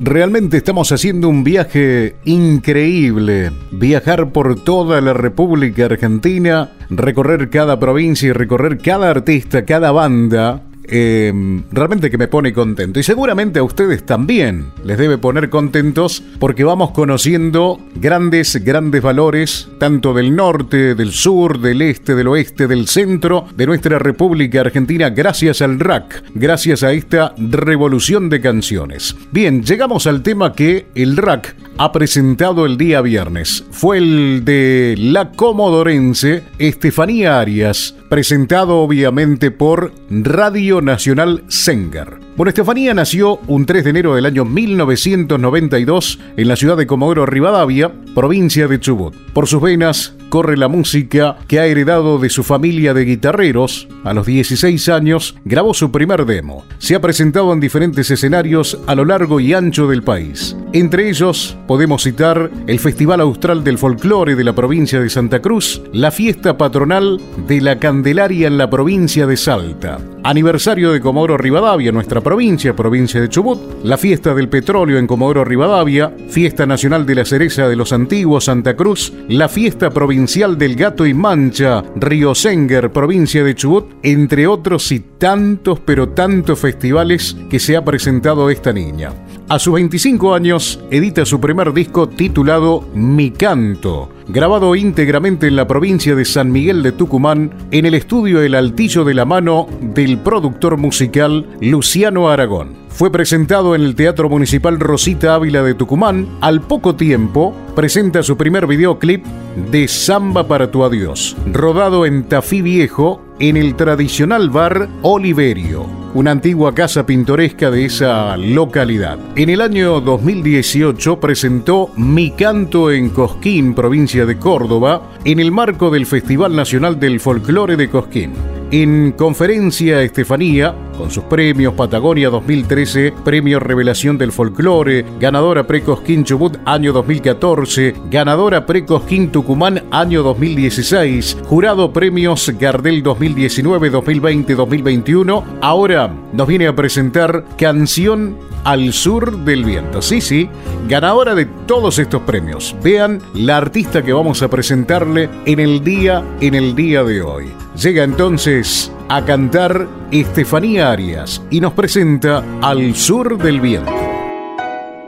Realmente 0.00 0.56
estamos 0.56 0.90
haciendo 0.90 1.28
un 1.28 1.44
viaje 1.44 2.16
increíble. 2.24 3.52
Viajar 3.70 4.32
por 4.32 4.64
toda 4.64 5.00
la 5.00 5.12
República 5.12 5.84
Argentina, 5.84 6.72
recorrer 6.90 7.50
cada 7.50 7.78
provincia 7.78 8.28
y 8.28 8.32
recorrer 8.32 8.78
cada 8.78 9.10
artista, 9.10 9.64
cada 9.64 9.92
banda. 9.92 10.64
Eh, 10.90 11.32
realmente 11.70 12.10
que 12.10 12.18
me 12.18 12.28
pone 12.28 12.52
contento. 12.52 12.98
Y 12.98 13.02
seguramente 13.02 13.60
a 13.60 13.62
ustedes 13.62 14.04
también 14.04 14.66
les 14.84 14.98
debe 14.98 15.18
poner 15.18 15.48
contentos 15.48 16.22
porque 16.38 16.64
vamos 16.64 16.90
conociendo 16.90 17.80
grandes, 17.94 18.62
grandes 18.64 19.02
valores, 19.02 19.68
tanto 19.78 20.12
del 20.14 20.34
norte, 20.34 20.94
del 20.94 21.12
sur, 21.12 21.60
del 21.60 21.82
este, 21.82 22.14
del 22.14 22.28
oeste, 22.28 22.66
del 22.66 22.88
centro 22.88 23.46
de 23.56 23.66
nuestra 23.66 23.98
República 23.98 24.60
Argentina, 24.60 25.10
gracias 25.10 25.62
al 25.62 25.78
RAC, 25.78 26.24
gracias 26.34 26.82
a 26.82 26.92
esta 26.92 27.34
revolución 27.38 28.28
de 28.28 28.40
canciones. 28.40 29.16
Bien, 29.30 29.62
llegamos 29.62 30.06
al 30.06 30.22
tema 30.22 30.52
que 30.52 30.86
el 30.94 31.16
RAC 31.16 31.54
ha 31.78 31.92
presentado 31.92 32.66
el 32.66 32.76
día 32.76 33.00
viernes. 33.00 33.64
Fue 33.70 33.98
el 33.98 34.44
de 34.44 34.96
la 34.98 35.30
comodorense 35.32 36.42
Estefanía 36.58 37.40
Arias, 37.40 37.94
presentado 38.08 38.78
obviamente 38.80 39.50
por 39.50 39.92
Radio 40.10 40.79
Nacional 40.82 41.44
Sengar. 41.48 42.18
Bueno, 42.36 42.48
Estefanía 42.48 42.94
nació 42.94 43.40
un 43.46 43.66
3 43.66 43.84
de 43.84 43.90
enero 43.90 44.14
del 44.14 44.26
año 44.26 44.44
1992 44.44 46.18
en 46.36 46.48
la 46.48 46.56
ciudad 46.56 46.76
de 46.76 46.86
Comodoro 46.86 47.26
Rivadavia, 47.26 47.92
provincia 48.14 48.68
de 48.68 48.80
Chubut. 48.80 49.14
Por 49.32 49.46
sus 49.46 49.60
venas 49.60 50.14
corre 50.30 50.56
la 50.56 50.68
música 50.68 51.36
que 51.46 51.58
ha 51.58 51.66
heredado 51.66 52.18
de 52.18 52.30
su 52.30 52.42
familia 52.42 52.94
de 52.94 53.04
guitarreros. 53.04 53.88
A 54.04 54.14
los 54.14 54.24
16 54.24 54.88
años 54.88 55.34
grabó 55.44 55.74
su 55.74 55.92
primer 55.92 56.24
demo. 56.24 56.64
Se 56.78 56.94
ha 56.94 57.00
presentado 57.00 57.52
en 57.52 57.60
diferentes 57.60 58.10
escenarios 58.10 58.78
a 58.86 58.94
lo 58.94 59.04
largo 59.04 59.40
y 59.40 59.52
ancho 59.52 59.88
del 59.88 60.02
país. 60.02 60.56
Entre 60.72 61.10
ellos 61.10 61.58
podemos 61.66 62.04
citar 62.04 62.50
el 62.66 62.78
Festival 62.78 63.20
Austral 63.20 63.64
del 63.64 63.76
Folclore 63.76 64.36
de 64.36 64.44
la 64.44 64.54
provincia 64.54 65.00
de 65.00 65.10
Santa 65.10 65.42
Cruz, 65.42 65.82
la 65.92 66.10
fiesta 66.10 66.56
patronal 66.56 67.20
de 67.48 67.60
la 67.60 67.78
Candelaria 67.78 68.46
en 68.46 68.56
la 68.56 68.70
provincia 68.70 69.26
de 69.26 69.36
Salta, 69.36 69.98
aniversario 70.22 70.92
de 70.92 71.00
Comodoro 71.00 71.36
Rivadavia, 71.36 71.90
nuestra 71.90 72.20
provincia, 72.20 72.76
provincia 72.76 73.20
de 73.20 73.28
Chubut, 73.28 73.58
la 73.82 73.98
fiesta 73.98 74.32
del 74.32 74.48
petróleo 74.48 74.98
en 74.98 75.08
Comodoro 75.08 75.44
Rivadavia, 75.44 76.12
fiesta 76.28 76.66
nacional 76.66 77.04
de 77.04 77.16
la 77.16 77.24
cereza 77.24 77.68
de 77.68 77.76
los 77.76 77.92
antiguos 77.92 78.44
Santa 78.44 78.76
Cruz, 78.76 79.12
la 79.28 79.48
fiesta 79.48 79.90
provincial 79.90 80.19
del 80.26 80.76
gato 80.76 81.06
y 81.06 81.14
mancha, 81.14 81.82
Río 81.96 82.34
Senger, 82.34 82.92
provincia 82.92 83.42
de 83.42 83.54
Chubut, 83.54 83.86
entre 84.02 84.46
otros 84.46 84.92
y 84.92 85.00
tantos 85.00 85.80
pero 85.80 86.10
tantos 86.10 86.58
festivales 86.58 87.34
que 87.48 87.58
se 87.58 87.74
ha 87.74 87.84
presentado 87.84 88.50
esta 88.50 88.70
niña. 88.70 89.12
A 89.48 89.58
sus 89.58 89.72
25 89.74 90.34
años 90.34 90.78
edita 90.90 91.24
su 91.24 91.40
primer 91.40 91.72
disco 91.72 92.06
titulado 92.06 92.86
Mi 92.94 93.30
Canto, 93.30 94.10
grabado 94.32 94.76
íntegramente 94.76 95.48
en 95.48 95.56
la 95.56 95.66
provincia 95.66 96.14
de 96.14 96.24
San 96.24 96.52
Miguel 96.52 96.82
de 96.82 96.92
Tucumán 96.92 97.52
en 97.70 97.86
el 97.86 97.94
estudio 97.94 98.40
El 98.42 98.54
Altillo 98.54 99.04
de 99.04 99.14
la 99.14 99.24
mano 99.24 99.66
del 99.80 100.18
productor 100.18 100.76
musical 100.76 101.46
Luciano 101.60 102.28
Aragón. 102.28 102.76
Fue 102.88 103.10
presentado 103.10 103.74
en 103.74 103.82
el 103.82 103.94
Teatro 103.94 104.28
Municipal 104.28 104.78
Rosita 104.78 105.34
Ávila 105.34 105.62
de 105.62 105.74
Tucumán. 105.74 106.28
Al 106.40 106.60
poco 106.60 106.96
tiempo, 106.96 107.54
presenta 107.74 108.22
su 108.22 108.36
primer 108.36 108.66
videoclip 108.66 109.24
de 109.70 109.88
Samba 109.88 110.46
para 110.46 110.70
tu 110.70 110.84
adiós, 110.84 111.36
rodado 111.52 112.06
en 112.06 112.24
Tafí 112.24 112.62
Viejo 112.62 113.22
en 113.38 113.56
el 113.56 113.74
tradicional 113.74 114.50
bar 114.50 114.88
Oliverio, 115.02 115.86
una 116.14 116.30
antigua 116.32 116.74
casa 116.74 117.06
pintoresca 117.06 117.70
de 117.70 117.84
esa 117.84 118.36
localidad. 118.36 119.18
En 119.36 119.48
el 119.48 119.60
año 119.60 120.00
2018 120.00 121.20
presentó 121.20 121.90
Mi 121.96 122.32
Canto 122.32 122.90
en 122.90 123.10
Cosquín, 123.10 123.74
provincia 123.74 124.26
de 124.26 124.38
Córdoba, 124.38 125.10
en 125.24 125.40
el 125.40 125.52
marco 125.52 125.90
del 125.90 126.06
Festival 126.06 126.56
Nacional 126.56 126.98
del 126.98 127.20
Folclore 127.20 127.76
de 127.76 127.88
Cosquín. 127.88 128.32
En 128.70 129.12
conferencia 129.12 130.02
Estefanía, 130.02 130.74
con 131.00 131.10
sus 131.10 131.24
premios 131.24 131.72
Patagonia 131.72 132.28
2013, 132.28 133.14
Premio 133.24 133.58
Revelación 133.58 134.18
del 134.18 134.32
Folclore, 134.32 135.02
ganadora 135.18 135.66
Precosquín 135.66 136.24
Chubut 136.24 136.58
año 136.66 136.92
2014, 136.92 137.94
ganadora 138.10 138.66
Precosquín 138.66 139.32
Tucumán 139.32 139.84
año 139.90 140.22
2016, 140.22 141.38
jurado 141.46 141.90
Premios 141.90 142.52
Gardel 142.58 143.02
2019, 143.02 143.88
2020, 143.88 144.54
2021, 144.54 145.44
ahora 145.62 146.14
nos 146.34 146.46
viene 146.46 146.66
a 146.66 146.76
presentar 146.76 147.46
Canción 147.56 148.36
al 148.64 148.92
Sur 148.92 149.38
del 149.38 149.64
Viento. 149.64 150.02
Sí, 150.02 150.20
sí, 150.20 150.50
ganadora 150.86 151.34
de 151.34 151.46
todos 151.66 151.98
estos 151.98 152.20
premios. 152.22 152.76
Vean 152.82 153.22
la 153.32 153.56
artista 153.56 154.02
que 154.02 154.12
vamos 154.12 154.42
a 154.42 154.50
presentarle 154.50 155.30
en 155.46 155.60
el 155.60 155.82
día, 155.82 156.22
en 156.42 156.54
el 156.54 156.74
día 156.74 157.02
de 157.04 157.22
hoy. 157.22 157.50
Llega 157.74 158.04
entonces 158.04 158.92
a 159.10 159.24
cantar 159.24 159.88
Estefanía 160.12 160.92
Arias 160.92 161.42
y 161.50 161.60
nos 161.60 161.72
presenta 161.72 162.44
Al 162.62 162.94
Sur 162.94 163.38
del 163.38 163.60
Viento. 163.60 163.92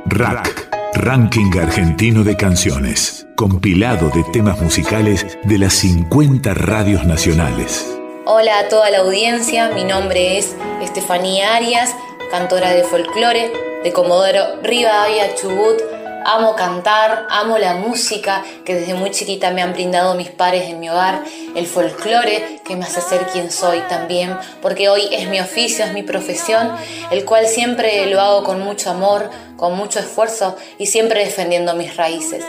Rack, 0.07 0.69
Ranking 0.95 1.57
Argentino 1.57 2.25
de 2.25 2.37
Canciones, 2.37 3.29
compilado 3.37 4.11
de 4.11 4.25
temas 4.33 4.61
musicales 4.61 5.39
de 5.45 5.57
las 5.57 5.75
50 5.75 6.53
radios 6.53 7.05
nacionales. 7.05 7.97
Hola 8.25 8.59
a 8.59 8.69
toda 8.69 8.91
la 8.91 8.99
audiencia, 8.99 9.71
mi 9.73 9.85
nombre 9.85 10.37
es 10.37 10.57
Estefanía 10.83 11.55
Arias, 11.55 11.95
cantora 12.33 12.71
de 12.71 12.83
folclore 12.83 13.53
de 13.85 13.93
Comodoro 13.93 14.61
Rivadavia, 14.65 15.33
Chubut. 15.37 16.02
Amo 16.25 16.55
cantar, 16.57 17.27
amo 17.31 17.59
la 17.59 17.75
música 17.75 18.45
que 18.65 18.75
desde 18.75 18.95
muy 18.95 19.11
chiquita 19.11 19.51
me 19.51 19.63
han 19.63 19.73
brindado 19.73 20.15
mis 20.15 20.31
pares 20.31 20.69
en 20.69 20.81
mi 20.81 20.89
hogar, 20.89 21.23
el 21.55 21.67
folclore 21.67 22.61
que 22.65 22.77
me 22.77 22.85
hace 22.85 23.01
ser 23.01 23.27
quien 23.27 23.51
soy 23.51 23.81
también, 23.89 24.37
porque 24.61 24.89
hoy 24.89 25.09
es 25.11 25.29
mi 25.29 25.41
oficio, 25.41 25.85
es 25.85 25.93
mi 25.93 26.03
profesión, 26.03 26.71
el 27.11 27.25
cual 27.25 27.47
siempre 27.47 28.07
lo 28.07 28.21
hago 28.21 28.45
con 28.45 28.61
mucho 28.61 28.91
amor, 28.91 29.31
con 29.57 29.77
mucho 29.77 29.99
esfuerzo 29.99 30.57
y 30.79 30.87
siempre 30.87 31.25
defendiendo 31.25 31.75
mis 31.75 31.97
raíces. 31.97 32.45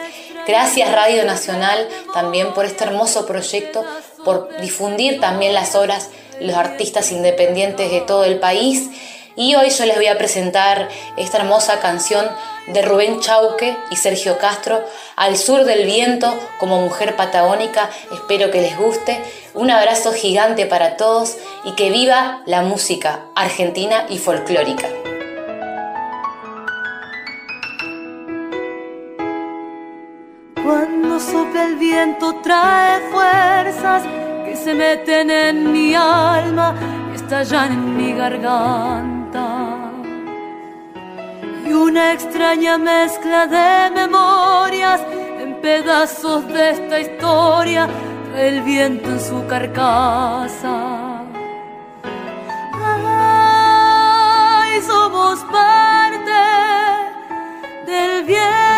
Gracias 0.47 0.91
Radio 0.91 1.23
Nacional 1.23 1.87
también 2.13 2.53
por 2.53 2.65
este 2.65 2.83
hermoso 2.83 3.25
proyecto 3.25 3.83
por 4.25 4.55
difundir 4.61 5.19
también 5.19 5.53
las 5.53 5.75
obras 5.75 6.09
los 6.39 6.55
artistas 6.55 7.11
independientes 7.11 7.91
de 7.91 8.01
todo 8.01 8.25
el 8.25 8.39
país. 8.39 8.89
Y 9.35 9.55
hoy 9.55 9.69
yo 9.71 9.85
les 9.85 9.95
voy 9.95 10.07
a 10.07 10.17
presentar 10.17 10.89
esta 11.17 11.39
hermosa 11.39 11.79
canción 11.79 12.25
de 12.67 12.81
Rubén 12.83 13.19
Chauque 13.19 13.75
y 13.89 13.95
Sergio 13.95 14.37
Castro, 14.37 14.83
Al 15.15 15.37
sur 15.37 15.65
del 15.65 15.85
viento 15.85 16.33
como 16.59 16.79
mujer 16.81 17.15
patagónica. 17.15 17.89
Espero 18.11 18.51
que 18.51 18.61
les 18.61 18.77
guste. 18.77 19.19
Un 19.53 19.71
abrazo 19.71 20.13
gigante 20.13 20.65
para 20.65 20.97
todos 20.97 21.37
y 21.63 21.71
que 21.71 21.89
viva 21.89 22.41
la 22.45 22.61
música 22.61 23.25
argentina 23.35 24.05
y 24.09 24.19
folclórica. 24.19 24.87
Cuando 30.63 31.19
sopla 31.19 31.65
el 31.65 31.75
viento 31.75 32.35
trae 32.41 32.99
fuerzas 33.11 34.03
que 34.45 34.55
se 34.55 34.73
meten 34.73 35.29
en 35.29 35.71
mi 35.71 35.95
alma 35.95 36.75
y 37.11 37.15
estallan 37.15 37.71
en 37.71 37.97
mi 37.97 38.13
garganta. 38.13 39.22
Y 41.65 41.73
una 41.73 42.13
extraña 42.13 42.77
mezcla 42.77 43.47
de 43.47 43.95
memorias 43.95 45.01
en 45.39 45.59
pedazos 45.61 46.47
de 46.47 46.71
esta 46.71 46.99
historia 46.99 47.87
el 48.35 48.61
viento 48.61 49.09
en 49.09 49.19
su 49.19 49.45
carcasa. 49.47 51.23
Ay, 52.73 54.81
somos 54.81 55.39
parte 55.45 56.31
del 57.85 58.23
viento 58.23 58.72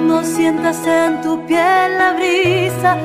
Cuando 0.00 0.24
sientas 0.24 0.86
en 0.86 1.20
tu 1.20 1.44
piel 1.46 1.98
la 1.98 2.14
brisa, 2.14 2.96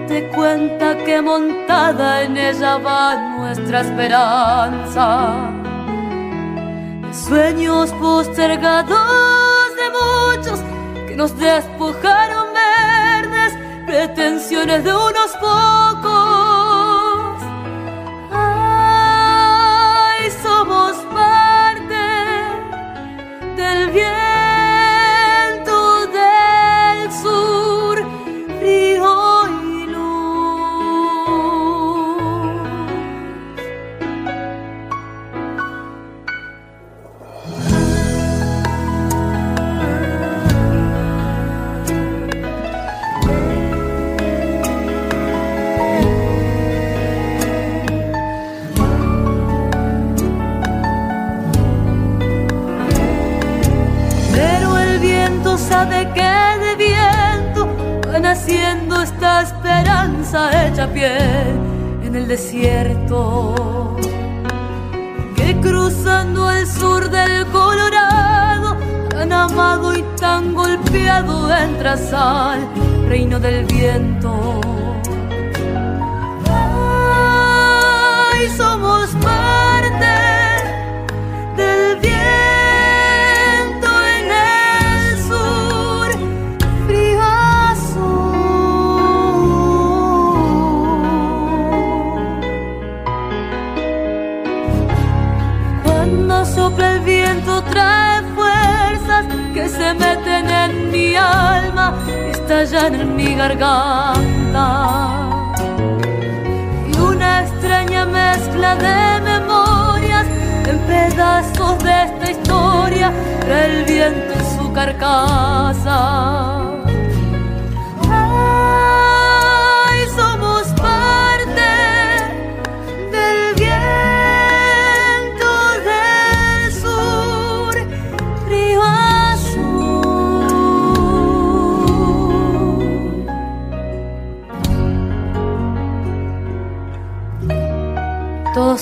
date 0.00 0.28
cuenta 0.34 0.96
que 1.04 1.22
montada 1.22 2.22
en 2.24 2.36
ella 2.36 2.76
va 2.78 3.14
nuestra 3.38 3.82
esperanza. 3.82 5.48
Sueños 7.12 7.92
postergados 7.92 9.68
de 9.80 9.86
muchos 10.00 10.60
que 11.06 11.14
nos 11.14 11.38
despojaron 11.38 12.48
verdes, 12.66 13.52
pretensiones 13.86 14.82
de 14.82 14.92
unos 14.92 15.30
pocos. 15.40 16.39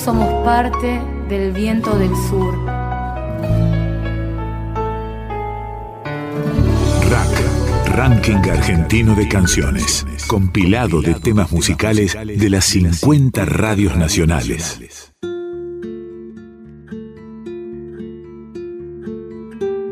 Somos 0.03 0.45
parte 0.45 1.01
del 1.27 1.51
viento 1.51 1.97
del 1.97 2.15
sur. 2.29 2.57
Rack, 7.09 7.87
Ranking 7.87 8.49
Argentino 8.49 9.13
de 9.13 9.27
Canciones. 9.27 10.05
Compilado 10.27 11.01
de 11.01 11.15
temas 11.15 11.51
musicales 11.51 12.15
de 12.25 12.49
las 12.49 12.63
50 12.65 13.43
radios 13.43 13.97
nacionales. 13.97 14.79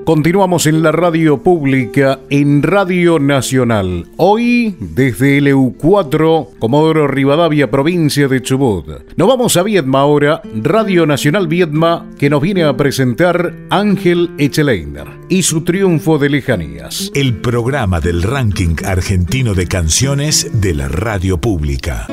Continuamos 0.08 0.68
en 0.68 0.84
la 0.84 0.94
radio 0.94 1.44
pública, 1.44 2.22
en 2.30 2.64
Radio 2.64 3.20
Nacional. 3.20 4.06
Hoy, 4.16 4.78
desde 4.80 5.42
LU4, 5.42 6.58
Comodoro 6.60 7.10
Rivadavia, 7.10 7.70
provincia 7.70 8.30
de 8.30 8.42
Chubut. 8.42 8.86
Nos 9.18 9.28
vamos 9.28 9.58
a 9.58 9.64
Viedma 9.64 10.00
ahora, 10.00 10.42
Radio 10.64 11.06
Nacional 11.06 11.50
Viedma, 11.50 12.10
que 12.18 12.30
nos 12.30 12.42
viene 12.42 12.64
a 12.64 12.78
presentar 12.78 13.54
Ángel 13.70 14.32
Echeleiner 14.38 15.08
y 15.28 15.44
su 15.44 15.66
triunfo 15.66 16.18
de 16.18 16.30
lejanías. 16.30 17.12
El 17.14 17.42
programa 17.42 18.00
del 18.00 18.24
ranking 18.24 18.78
argentino 18.86 19.56
de 19.56 19.68
canciones 19.68 20.62
de 20.62 20.74
la 20.74 20.88
radio 20.88 21.38
pública. 21.42 22.08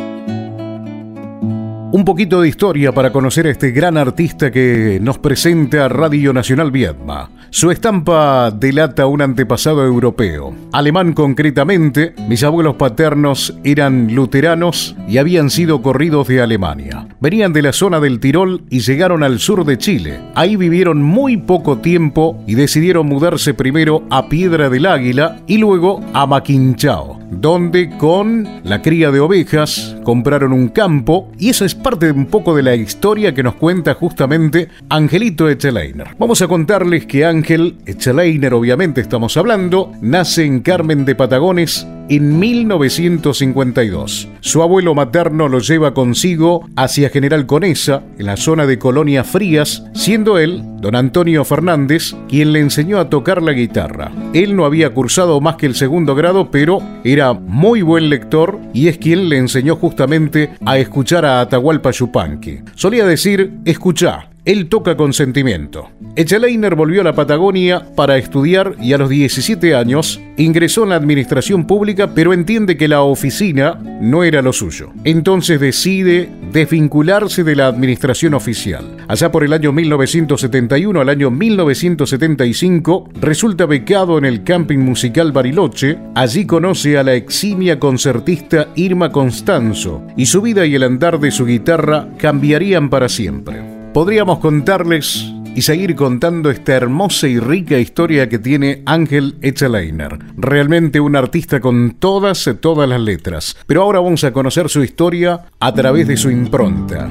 Un 1.95 2.05
poquito 2.05 2.41
de 2.41 2.49
historia 2.49 2.91
para 2.91 3.13
conocer 3.13 3.47
a 3.47 3.51
este 3.51 3.71
gran 3.71 3.97
artista 3.97 4.51
que 4.51 4.99
nos 5.01 5.19
presenta 5.19 5.89
Radio 5.89 6.33
Nacional 6.33 6.73
Viedma. 6.73 7.31
Su 7.51 7.71
estampa 7.71 8.51
delata 8.51 9.07
un 9.07 9.23
antepasado 9.23 9.85
europeo. 9.87 10.53
Alemán 10.73 11.13
concretamente, 11.13 12.13
mis 12.29 12.43
abuelos 12.43 12.75
paternos 12.75 13.57
eran 13.63 14.13
luteranos 14.13 14.97
y 15.07 15.19
habían 15.19 15.51
sido 15.51 15.83
corridos 15.83 16.27
de 16.27 16.41
Alemania. 16.41 17.07
Venían 17.21 17.53
de 17.53 17.63
la 17.63 17.73
zona 17.73 18.01
del 18.01 18.19
Tirol 18.19 18.65
y 18.71 18.81
llegaron 18.81 19.23
al 19.23 19.39
sur 19.39 19.65
de 19.65 19.79
Chile. 19.79 20.19
Ahí 20.35 20.57
vivieron 20.57 21.01
muy 21.01 21.37
poco 21.37 21.79
tiempo 21.79 22.43
y 22.49 22.57
decidieron 22.57 23.07
mudarse 23.07 23.55
primero 23.55 24.03
a 24.11 24.29
Piedra 24.29 24.69
del 24.69 24.87
Águila 24.87 25.43
y 25.47 25.59
luego 25.59 26.01
a 26.13 26.27
Maquinchao, 26.27 27.21
donde 27.41 27.91
con 27.99 28.49
la 28.65 28.83
cría 28.83 29.11
de 29.11 29.21
ovejas 29.21 29.97
compraron 30.05 30.53
un 30.53 30.69
campo 30.69 31.31
y 31.39 31.51
eso 31.51 31.65
es 31.65 31.75
parte 31.75 32.07
de 32.07 32.13
un 32.13 32.27
poco 32.27 32.55
de 32.55 32.63
la 32.63 32.75
historia 32.75 33.35
que 33.35 33.43
nos 33.43 33.55
cuenta 33.55 33.95
justamente 33.95 34.69
Angelito 34.89 35.49
Echeleiner. 35.49 36.09
Vamos 36.19 36.43
a 36.43 36.49
contarles 36.49 37.07
que 37.07 37.25
Ángel 37.25 37.77
Echeleiner, 37.87 38.55
obviamente 38.55 39.01
estamos 39.01 39.37
hablando, 39.37 39.93
nace 40.01 40.45
en 40.45 40.61
Carmen 40.61 41.05
de 41.05 41.15
Patagones 41.15 41.87
en 42.09 42.39
1952. 42.39 44.29
Su 44.41 44.63
abuelo 44.63 44.95
materno 44.95 45.49
lo 45.49 45.61
lleva 45.61 45.95
consigo 45.95 46.69
hacia 46.77 47.11
General 47.11 47.47
Conesa, 47.47 48.03
en 48.19 48.27
la 48.27 48.37
zona 48.37 48.67
de 48.67 48.79
Colonia 48.79 49.25
Frías, 49.25 49.85
siendo 49.95 50.39
él, 50.39 50.63
don 50.81 50.97
Antonio 50.97 51.45
Fernández, 51.45 52.15
quien 52.29 52.53
le 52.53 52.61
enseñó 52.61 52.99
a 52.99 53.09
tocar 53.09 53.43
la 53.43 53.53
guitarra. 53.53 54.13
Él 54.33 54.55
no 54.55 54.65
había 54.65 54.91
cursado 54.91 55.41
más 55.41 55.57
que 55.57 55.67
el 55.67 55.75
segundo 55.75 56.15
grado, 56.15 56.51
pero 56.51 56.81
era 57.05 57.33
muy 57.33 57.83
buen 57.83 58.11
lector 58.11 58.59
y 58.73 58.89
es 58.89 58.99
quien 58.99 59.29
le 59.29 59.39
enseñó 59.39 59.77
justamente 59.77 60.51
a 60.65 60.79
escuchar 60.79 61.25
a 61.25 61.41
Atahualpa 61.41 61.91
Yupanqui. 61.91 62.61
Solía 62.75 63.07
decir, 63.07 63.53
escuchá, 63.65 64.29
él 64.45 64.69
toca 64.69 64.97
con 64.97 65.13
sentimiento. 65.13 65.91
Echeleiner 66.17 66.75
volvió 66.75 67.01
a 67.01 67.05
la 67.05 67.15
Patagonia 67.15 67.87
para 67.97 68.19
estudiar 68.19 68.77
y 68.81 68.93
a 68.93 68.99
los 68.99 69.09
17 69.09 69.75
años 69.75 70.21
ingresó 70.37 70.83
en 70.83 70.91
la 70.91 70.97
administración 70.97 71.67
pública, 71.67 72.15
pero 72.15 72.33
entiende 72.33 72.77
que 72.77 72.89
la 72.89 73.03
oficina 73.03 73.81
no 74.01 74.23
era 74.23 74.43
lo 74.43 74.53
suyo. 74.53 74.93
Entonces 75.05 75.61
decide 75.61 76.29
desvincularse 76.53 77.43
de 77.43 77.57
la 77.57 77.67
administración 77.69 78.35
oficial. 78.35 78.97
Allá 79.09 79.33
por 79.33 79.45
el 79.45 79.53
año 79.53 79.73
1971 79.73 81.01
al 81.01 81.09
año 81.09 81.31
1975 81.31 83.09
resulta 83.21 83.67
becado 83.67 84.19
en 84.19 84.25
el 84.25 84.45
camping 84.45 84.79
musical 84.79 85.33
Bariloche. 85.33 85.99
Allí 86.15 86.47
conoce 86.47 86.99
a 86.99 87.03
la 87.03 87.15
eximia 87.15 87.79
concertista 87.79 88.69
Irma 88.77 89.11
Constanzo 89.11 90.03
y 90.17 90.27
su 90.27 90.43
vida 90.43 90.67
y 90.67 90.75
el 90.75 90.83
andar 90.83 91.19
de 91.19 91.31
su 91.31 91.47
guitarra 91.47 92.09
cambiarían 92.19 92.91
para 92.91 93.09
siempre 93.09 93.74
podríamos 93.95 94.41
contarles 94.41 95.25
y 95.55 95.63
seguir 95.63 95.95
contando 95.95 96.51
esta 96.51 96.75
hermosa 96.75 97.29
y 97.29 97.39
rica 97.39 97.79
historia 97.79 98.29
que 98.29 98.41
tiene 98.41 98.83
Ángel 98.87 99.37
Echeleiner. 99.41 100.19
Realmente 100.37 100.99
un 100.99 101.15
artista 101.15 101.61
con 101.61 101.93
todas, 102.01 102.51
todas 102.61 102.89
las 102.89 103.01
letras. 103.01 103.57
Pero 103.69 103.83
ahora 103.83 104.01
vamos 104.01 104.25
a 104.25 104.33
conocer 104.33 104.69
su 104.69 104.83
historia 104.83 105.43
a 105.61 105.73
través 105.73 106.09
de 106.09 106.17
su 106.17 106.29
impronta. 106.29 107.09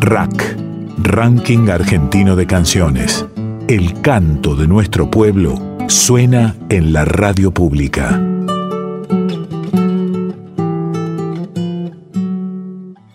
Rack, 0.00 0.56
Ranking 0.98 1.70
Argentino 1.70 2.36
de 2.36 2.46
Canciones. 2.46 3.24
El 3.68 4.02
canto 4.02 4.54
de 4.54 4.68
nuestro 4.68 5.10
pueblo 5.10 5.78
suena 5.88 6.56
en 6.68 6.92
la 6.92 7.06
radio 7.06 7.52
pública. 7.52 8.22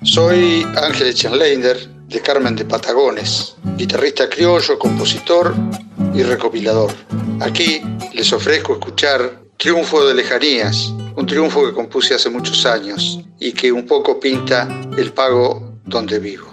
Soy 0.01 0.65
Ángel 0.75 1.07
Echenleiner 1.07 1.93
de 2.07 2.21
Carmen 2.21 2.55
de 2.55 2.65
Patagones, 2.65 3.55
guitarrista 3.77 4.29
criollo, 4.29 4.77
compositor 4.77 5.53
y 6.13 6.23
recopilador. 6.23 6.91
Aquí 7.41 7.81
les 8.13 8.31
ofrezco 8.31 8.73
escuchar 8.73 9.41
Triunfo 9.57 10.05
de 10.05 10.13
Lejanías, 10.13 10.93
un 11.15 11.25
triunfo 11.25 11.65
que 11.65 11.73
compuse 11.73 12.13
hace 12.13 12.29
muchos 12.29 12.65
años 12.65 13.19
y 13.39 13.51
que 13.53 13.71
un 13.71 13.85
poco 13.85 14.19
pinta 14.19 14.67
el 14.97 15.11
pago 15.13 15.77
donde 15.85 16.19
vivo. 16.19 16.52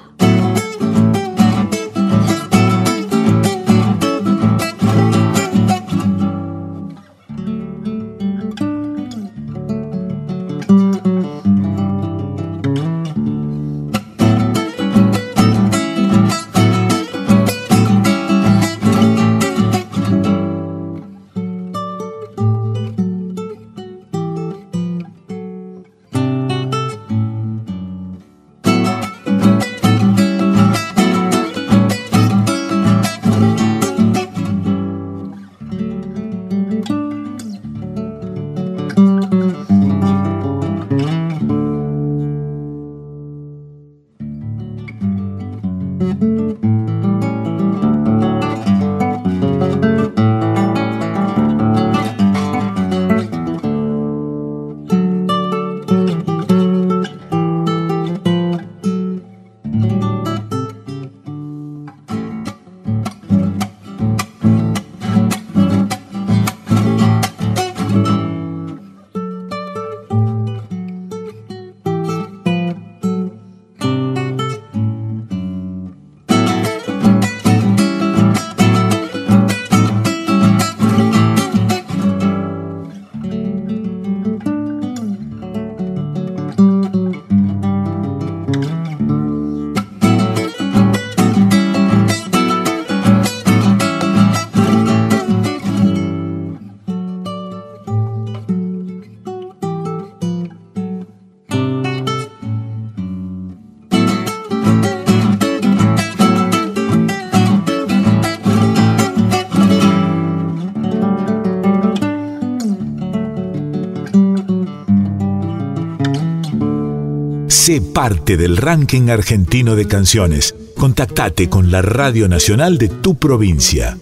Parte 117.79 118.37
del 118.37 118.57
ranking 118.57 119.11
argentino 119.11 119.77
de 119.77 119.87
canciones. 119.87 120.57
Contactate 120.77 121.49
con 121.49 121.71
la 121.71 121.83
Radio 121.83 122.27
Nacional 122.27 122.79
de 122.79 122.89
tu 122.89 123.17
provincia. 123.17 123.97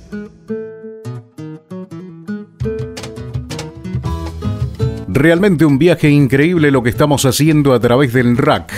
Realmente 5.07 5.67
un 5.67 5.79
viaje 5.79 6.09
increíble 6.09 6.71
lo 6.71 6.83
que 6.83 6.89
estamos 6.89 7.27
haciendo 7.27 7.75
a 7.75 7.81
través 7.81 8.15
del 8.15 8.39
RAC, 8.39 8.73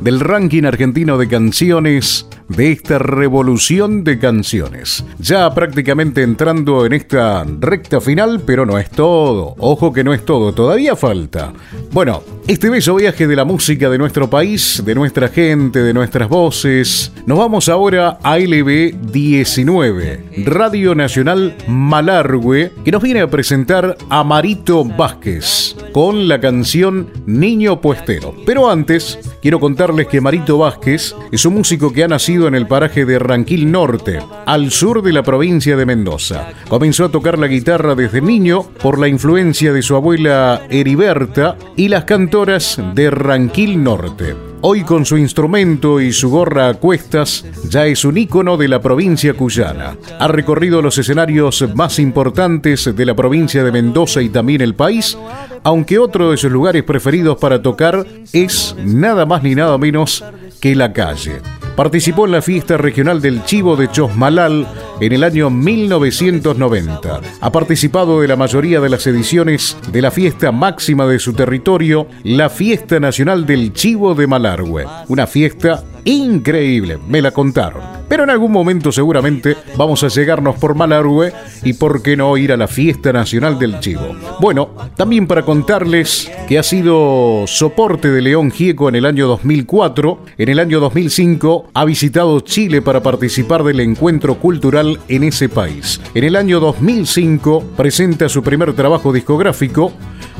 del 0.00 0.20
ranking 0.20 0.64
argentino 0.64 1.16
de 1.16 1.28
canciones 1.28 2.26
de 2.48 2.72
esta 2.72 2.98
revolución 2.98 4.04
de 4.04 4.18
canciones. 4.18 5.04
Ya 5.18 5.52
prácticamente 5.54 6.22
entrando 6.22 6.84
en 6.86 6.92
esta 6.92 7.44
recta 7.44 8.00
final, 8.00 8.42
pero 8.44 8.66
no 8.66 8.78
es 8.78 8.90
todo. 8.90 9.54
Ojo 9.58 9.92
que 9.92 10.04
no 10.04 10.12
es 10.12 10.24
todo, 10.24 10.52
todavía 10.52 10.96
falta. 10.96 11.52
Bueno, 11.92 12.22
este 12.46 12.70
bello 12.70 12.96
viaje 12.96 13.26
de 13.26 13.36
la 13.36 13.44
música 13.44 13.88
de 13.88 13.98
nuestro 13.98 14.28
país, 14.28 14.82
de 14.84 14.94
nuestra 14.94 15.28
gente, 15.28 15.82
de 15.82 15.94
nuestras 15.94 16.28
voces, 16.28 17.12
nos 17.26 17.38
vamos 17.38 17.68
ahora 17.68 18.18
a 18.22 18.38
LB 18.38 19.10
19, 19.10 20.44
Radio 20.44 20.94
Nacional 20.94 21.56
Malargüe, 21.68 22.72
que 22.84 22.90
nos 22.90 23.02
viene 23.02 23.20
a 23.20 23.30
presentar 23.30 23.96
a 24.10 24.24
Marito 24.24 24.84
Vázquez 24.84 25.76
con 25.92 26.28
la 26.28 26.40
canción 26.40 27.08
Niño 27.26 27.80
Puestero. 27.80 28.34
Pero 28.44 28.68
antes, 28.68 29.18
quiero 29.40 29.60
contarles 29.60 30.08
que 30.08 30.20
Marito 30.20 30.58
Vázquez 30.58 31.14
es 31.30 31.46
un 31.46 31.54
músico 31.54 31.92
que 31.92 32.04
ha 32.04 32.08
nacido 32.08 32.33
en 32.34 32.54
el 32.54 32.66
paraje 32.66 33.04
de 33.04 33.18
Ranquil 33.18 33.70
Norte, 33.70 34.18
al 34.46 34.70
sur 34.72 35.02
de 35.02 35.12
la 35.12 35.22
provincia 35.22 35.76
de 35.76 35.86
Mendoza. 35.86 36.48
Comenzó 36.68 37.04
a 37.04 37.08
tocar 37.08 37.38
la 37.38 37.46
guitarra 37.46 37.94
desde 37.94 38.20
niño 38.20 38.64
por 38.82 38.98
la 38.98 39.08
influencia 39.08 39.72
de 39.72 39.82
su 39.82 39.94
abuela 39.94 40.62
Heriberta 40.68 41.56
y 41.76 41.88
las 41.88 42.04
cantoras 42.04 42.80
de 42.94 43.10
Ranquil 43.10 43.82
Norte. 43.82 44.34
Hoy 44.66 44.82
con 44.82 45.04
su 45.04 45.18
instrumento 45.18 46.00
y 46.00 46.10
su 46.10 46.30
gorra 46.30 46.68
a 46.70 46.74
cuestas, 46.74 47.44
ya 47.68 47.84
es 47.84 48.02
un 48.06 48.16
ícono 48.16 48.56
de 48.56 48.66
la 48.66 48.80
provincia 48.80 49.34
cuyana. 49.34 49.94
Ha 50.18 50.26
recorrido 50.26 50.80
los 50.80 50.96
escenarios 50.96 51.64
más 51.74 51.98
importantes 51.98 52.96
de 52.96 53.04
la 53.04 53.14
provincia 53.14 53.62
de 53.62 53.70
Mendoza 53.70 54.22
y 54.22 54.30
también 54.30 54.62
el 54.62 54.74
país, 54.74 55.18
aunque 55.64 55.98
otro 55.98 56.30
de 56.30 56.36
sus 56.36 56.52
lugares 56.52 56.84
preferidos 56.84 57.38
para 57.38 57.60
tocar 57.60 58.06
es 58.32 58.76
nada 58.84 59.26
más 59.26 59.42
ni 59.42 59.54
nada 59.54 59.76
menos 59.78 60.22
que 60.60 60.76
la 60.76 60.92
calle. 60.92 61.40
Participó 61.74 62.26
en 62.26 62.32
la 62.32 62.42
fiesta 62.42 62.76
regional 62.76 63.20
del 63.20 63.44
Chivo 63.44 63.74
de 63.74 63.90
Chosmalal 63.90 64.68
en 65.00 65.12
el 65.12 65.24
año 65.24 65.50
1990. 65.50 67.20
Ha 67.40 67.52
participado 67.52 68.20
de 68.20 68.28
la 68.28 68.36
mayoría 68.36 68.80
de 68.80 68.88
las 68.88 69.06
ediciones 69.08 69.76
de 69.90 70.00
la 70.00 70.12
fiesta 70.12 70.52
máxima 70.52 71.06
de 71.06 71.18
su 71.18 71.32
territorio, 71.32 72.06
la 72.22 72.48
Fiesta 72.48 73.00
Nacional 73.00 73.44
del 73.44 73.72
Chivo 73.72 74.14
de 74.14 74.28
Malargüe. 74.28 74.86
Una 75.08 75.26
fiesta 75.26 75.82
increíble, 76.04 76.98
me 77.08 77.22
la 77.22 77.30
contaron. 77.30 77.82
Pero 78.08 78.24
en 78.24 78.30
algún 78.30 78.52
momento 78.52 78.92
seguramente 78.92 79.56
vamos 79.76 80.04
a 80.04 80.08
llegarnos 80.08 80.56
por 80.56 80.74
Malargüe 80.74 81.32
y 81.62 81.72
por 81.72 82.02
qué 82.02 82.16
no 82.16 82.36
ir 82.36 82.52
a 82.52 82.56
la 82.56 82.68
fiesta 82.68 83.12
nacional 83.12 83.58
del 83.58 83.80
chivo. 83.80 84.14
Bueno, 84.40 84.70
también 84.96 85.26
para 85.26 85.42
contarles 85.42 86.30
que 86.46 86.58
ha 86.58 86.62
sido 86.62 87.44
soporte 87.46 88.10
de 88.10 88.20
León 88.20 88.50
Gieco 88.50 88.88
en 88.88 88.96
el 88.96 89.06
año 89.06 89.26
2004, 89.26 90.18
en 90.38 90.48
el 90.48 90.58
año 90.58 90.80
2005 90.80 91.70
ha 91.72 91.84
visitado 91.84 92.40
Chile 92.40 92.82
para 92.82 93.02
participar 93.02 93.64
del 93.64 93.80
encuentro 93.80 94.36
cultural 94.36 95.00
en 95.08 95.24
ese 95.24 95.48
país. 95.48 96.00
En 96.14 96.24
el 96.24 96.36
año 96.36 96.60
2005 96.60 97.72
presenta 97.76 98.28
su 98.28 98.42
primer 98.42 98.74
trabajo 98.74 99.12
discográfico, 99.12 99.92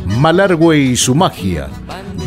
Malargüe 0.06 0.78
y 0.78 0.96
su 0.96 1.14
magia, 1.14 1.68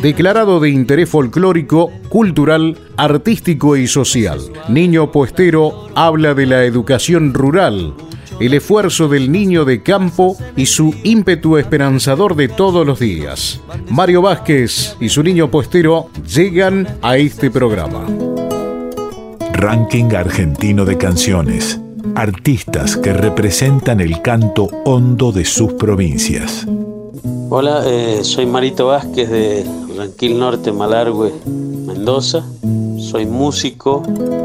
declarado 0.01 0.59
de 0.59 0.69
interés 0.69 1.09
folclórico, 1.09 1.91
cultural, 2.09 2.77
artístico 2.97 3.75
y 3.75 3.87
social. 3.87 4.39
Niño 4.69 5.11
Puestero 5.11 5.87
habla 5.95 6.33
de 6.33 6.45
la 6.45 6.63
educación 6.65 7.33
rural, 7.33 7.93
el 8.39 8.53
esfuerzo 8.53 9.07
del 9.07 9.31
niño 9.31 9.65
de 9.65 9.81
campo 9.81 10.37
y 10.55 10.67
su 10.67 10.93
ímpetu 11.03 11.57
esperanzador 11.57 12.35
de 12.35 12.47
todos 12.47 12.85
los 12.85 12.99
días. 12.99 13.61
Mario 13.89 14.21
Vázquez 14.21 14.95
y 14.99 15.09
su 15.09 15.23
niño 15.23 15.49
puestero 15.49 16.09
llegan 16.25 16.87
a 17.01 17.17
este 17.17 17.49
programa. 17.49 18.05
Ranking 19.53 20.13
argentino 20.13 20.85
de 20.85 20.97
canciones. 20.97 21.81
Artistas 22.15 22.95
que 22.95 23.13
representan 23.13 23.99
el 24.01 24.21
canto 24.21 24.69
hondo 24.85 25.31
de 25.31 25.45
sus 25.45 25.73
provincias. 25.73 26.67
Hola, 27.49 27.83
eh, 27.85 28.23
soy 28.23 28.45
Marito 28.45 28.87
Vázquez 28.87 29.29
de 29.29 29.65
Ranquil 29.95 30.37
Norte, 30.37 30.71
Malargüe, 30.71 31.31
Mendoza. 31.45 32.43
Soy 32.99 33.25
músico 33.25 34.03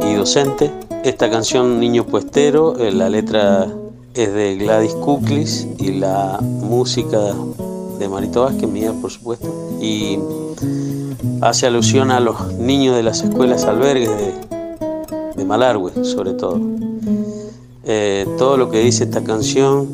y 0.08 0.14
docente. 0.14 0.70
Esta 1.04 1.30
canción 1.30 1.80
Niño 1.80 2.06
Puestero, 2.06 2.78
eh, 2.78 2.92
la 2.92 3.08
letra 3.08 3.68
es 4.14 4.32
de 4.32 4.56
Gladys 4.56 4.94
Kuklis 4.94 5.66
y 5.78 5.92
la 5.92 6.38
música 6.40 7.34
de 7.98 8.08
Marito 8.08 8.42
Vázquez, 8.42 8.68
mía 8.68 8.92
por 9.00 9.10
supuesto. 9.10 9.48
Y 9.80 10.18
hace 11.40 11.66
alusión 11.66 12.10
a 12.10 12.20
los 12.20 12.54
niños 12.54 12.96
de 12.96 13.02
las 13.02 13.22
escuelas 13.22 13.64
albergues 13.64 14.10
de, 14.10 14.34
de 15.36 15.44
Malargüe, 15.44 16.04
sobre 16.04 16.34
todo. 16.34 16.60
Eh, 17.84 18.26
todo 18.38 18.56
lo 18.56 18.70
que 18.70 18.78
dice 18.78 19.04
esta 19.04 19.24
canción 19.24 19.88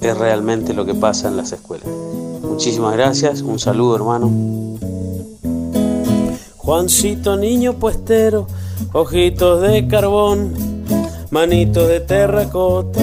es 0.00 0.16
realmente 0.16 0.74
lo 0.74 0.84
que 0.84 0.94
pasa 0.94 1.28
en 1.28 1.36
las 1.36 1.52
escuelas. 1.52 1.88
Muchísimas 2.42 2.94
gracias, 2.94 3.42
un 3.42 3.58
saludo 3.58 3.96
hermano. 3.96 4.30
Juancito 6.56 7.36
niño 7.36 7.74
puestero, 7.74 8.46
ojitos 8.92 9.60
de 9.60 9.86
carbón, 9.86 10.54
manitos 11.30 11.88
de 11.88 12.00
terracota, 12.00 13.00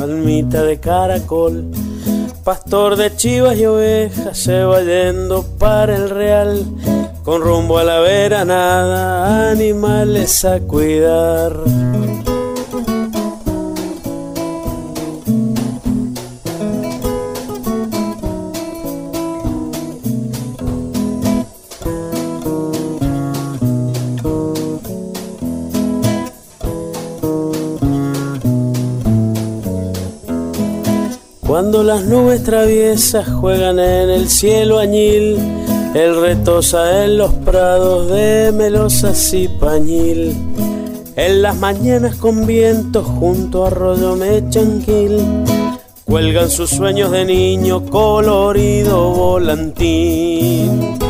almita 0.00 0.62
de 0.62 0.78
caracol, 0.78 1.66
pastor 2.44 2.96
de 2.96 3.16
chivas 3.16 3.56
y 3.56 3.66
ovejas, 3.66 4.38
se 4.38 4.62
va 4.62 4.82
yendo 4.82 5.42
para 5.58 5.96
el 5.96 6.10
real, 6.10 6.64
con 7.24 7.42
rumbo 7.42 7.78
a 7.78 7.84
la 7.84 8.00
veranada, 8.00 9.50
animales 9.50 10.44
a 10.44 10.60
cuidar. 10.60 11.56
Cuando 31.62 31.84
las 31.84 32.04
nubes 32.06 32.42
traviesas 32.42 33.28
juegan 33.28 33.78
en 33.78 34.10
el 34.10 34.28
cielo 34.28 34.80
añil, 34.80 35.38
el 35.94 36.20
retosa 36.20 37.04
en 37.04 37.18
los 37.18 37.32
prados 37.34 38.10
de 38.10 38.50
melosas 38.50 39.32
y 39.32 39.46
pañil. 39.46 40.36
En 41.14 41.40
las 41.40 41.54
mañanas 41.54 42.16
con 42.16 42.46
viento 42.46 43.04
junto 43.04 43.62
a 43.62 43.68
arroyo 43.68 44.16
mechanquil, 44.16 45.18
cuelgan 46.04 46.50
sus 46.50 46.68
sueños 46.68 47.12
de 47.12 47.26
niño 47.26 47.86
colorido 47.86 49.10
volantín. 49.10 51.01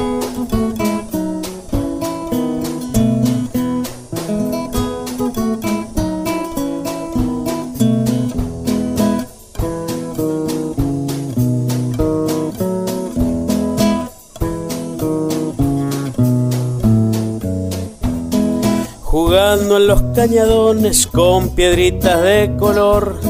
Los 19.92 20.02
cañadones 20.14 21.06
con 21.06 21.50
piedritas 21.50 22.22
de 22.22 22.56
color, 22.58 23.20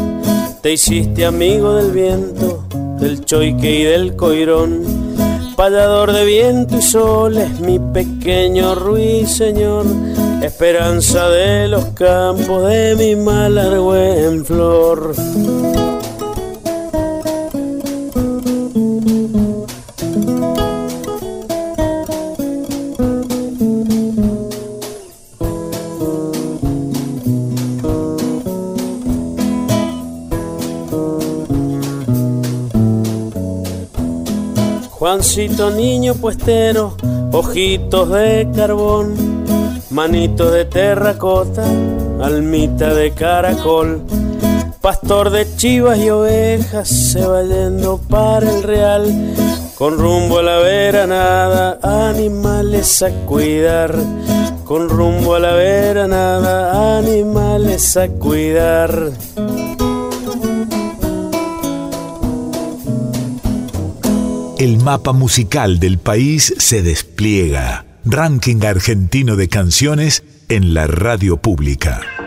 te 0.61 0.75
hiciste 0.75 1.27
amigo 1.27 1.75
del 1.75 1.91
viento, 1.91 2.63
del 3.01 3.25
choique 3.25 3.81
y 3.81 3.83
del 3.83 4.15
coirón. 4.15 4.85
Payador 5.57 6.13
de 6.13 6.25
viento 6.25 6.79
y 6.79 6.83
sol 6.83 7.37
es 7.37 7.59
mi 7.59 7.81
pequeño 7.81 8.77
ruiseñor, 8.77 9.87
esperanza 10.41 11.29
de 11.31 11.67
los 11.67 11.87
campos 11.97 12.69
de 12.69 12.95
mi 12.95 13.17
malargüe 13.17 14.25
en 14.25 14.45
flor. 14.45 15.15
Niño 35.35 36.15
puestero, 36.17 36.95
ojitos 37.33 38.11
de 38.11 38.47
carbón, 38.55 39.15
manito 39.89 40.51
de 40.51 40.67
terracota, 40.67 41.65
almita 42.21 42.93
de 42.93 43.13
caracol, 43.13 44.03
pastor 44.83 45.31
de 45.31 45.47
chivas 45.57 45.99
y 46.01 46.11
ovejas, 46.11 46.87
se 46.87 47.25
va 47.25 47.43
yendo 47.45 47.97
para 47.97 48.51
el 48.51 48.63
real, 48.63 49.35
con 49.75 49.97
rumbo 49.97 50.41
a 50.41 50.43
la 50.43 50.59
veranada, 50.59 51.79
animales 51.83 53.03
a 53.03 53.11
cuidar, 53.25 53.95
con 54.67 54.91
rumbo 54.91 55.35
a 55.35 55.41
la 55.41 55.53
veranada, 55.55 56.99
animales 56.99 57.97
a 57.97 58.07
cuidar. 58.09 59.13
El 64.63 64.79
mapa 64.79 65.13
musical 65.13 65.81
del 65.81 65.99
país 65.99 66.55
se 66.57 66.85
despliega. 66.85 67.85
Ranking 68.05 68.65
argentino 68.65 69.35
de 69.35 69.49
canciones 69.49 70.23
en 70.49 70.73
la 70.73 70.87
radio 70.87 71.37
pública. 71.37 72.22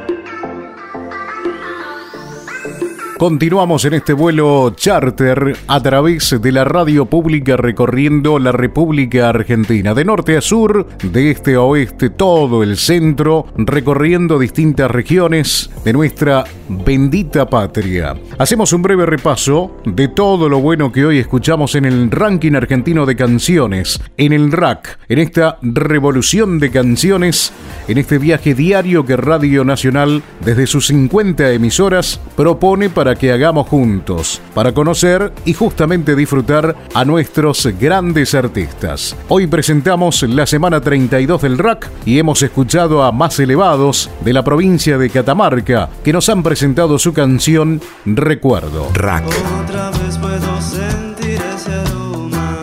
Continuamos 3.26 3.84
en 3.86 3.96
este 3.96 4.14
vuelo 4.14 4.72
charter 4.76 5.58
a 5.66 5.82
través 5.82 6.40
de 6.40 6.52
la 6.52 6.64
radio 6.64 7.08
pública 7.08 7.58
recorriendo 7.58 8.38
la 8.38 8.52
República 8.52 9.30
Argentina, 9.30 9.96
de 9.96 10.06
norte 10.06 10.38
a 10.38 10.42
sur, 10.42 10.88
de 11.02 11.32
este 11.32 11.56
a 11.56 11.62
oeste, 11.62 12.12
todo 12.12 12.62
el 12.62 12.78
centro, 12.78 13.48
recorriendo 13.58 14.38
distintas 14.38 14.92
regiones 14.92 15.72
de 15.84 15.94
nuestra 15.94 16.44
bendita 16.70 17.50
patria. 17.50 18.16
Hacemos 18.38 18.72
un 18.74 18.84
breve 18.84 19.08
repaso 19.08 19.76
de 19.86 20.08
todo 20.08 20.48
lo 20.48 20.60
bueno 20.60 20.92
que 20.92 21.04
hoy 21.04 21.18
escuchamos 21.18 21.74
en 21.74 21.86
el 21.86 22.12
ranking 22.12 22.54
argentino 22.54 23.08
de 23.08 23.16
canciones, 23.16 24.00
en 24.18 24.34
el 24.34 24.52
rack, 24.52 25.00
en 25.10 25.18
esta 25.18 25.58
revolución 25.64 26.60
de 26.60 26.70
canciones, 26.70 27.52
en 27.88 27.98
este 27.98 28.20
viaje 28.20 28.54
diario 28.54 29.04
que 29.04 29.18
Radio 29.18 29.66
Nacional, 29.66 30.22
desde 30.42 30.68
sus 30.68 30.86
50 30.86 31.54
emisoras, 31.54 32.22
propone 32.36 32.92
para 32.92 33.15
para 33.16 33.20
que 33.22 33.32
hagamos 33.32 33.68
juntos, 33.70 34.42
para 34.54 34.74
conocer 34.74 35.32
y 35.46 35.54
justamente 35.54 36.18
disfrutar 36.18 36.76
a 36.94 37.06
nuestros 37.06 37.66
grandes 37.80 38.36
artistas. 38.36 39.16
Hoy 39.30 39.48
presentamos 39.48 40.24
la 40.24 40.46
semana 40.46 40.82
32 40.82 41.42
del 41.42 41.58
RAC 41.58 41.90
y 42.06 42.20
hemos 42.20 42.44
escuchado 42.44 43.04
a 43.04 43.14
Más 43.14 43.40
Elevados 43.40 44.10
de 44.20 44.34
la 44.34 44.44
provincia 44.44 44.98
de 44.98 45.10
Catamarca 45.10 45.90
que 46.04 46.12
nos 46.12 46.28
han 46.28 46.44
presentado 46.44 47.00
su 47.00 47.14
canción 47.14 47.80
Recuerdo. 48.06 48.90
RAC. 48.94 49.24
Otra 49.64 49.92
vez 49.92 50.18
puedo 50.18 50.62
sentir 50.62 51.40
ese 51.56 51.72
aroma. 51.72 52.60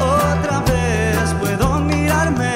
Otra 0.00 0.60
vez 0.60 1.34
puedo 1.38 1.80
mirarme 1.80 2.54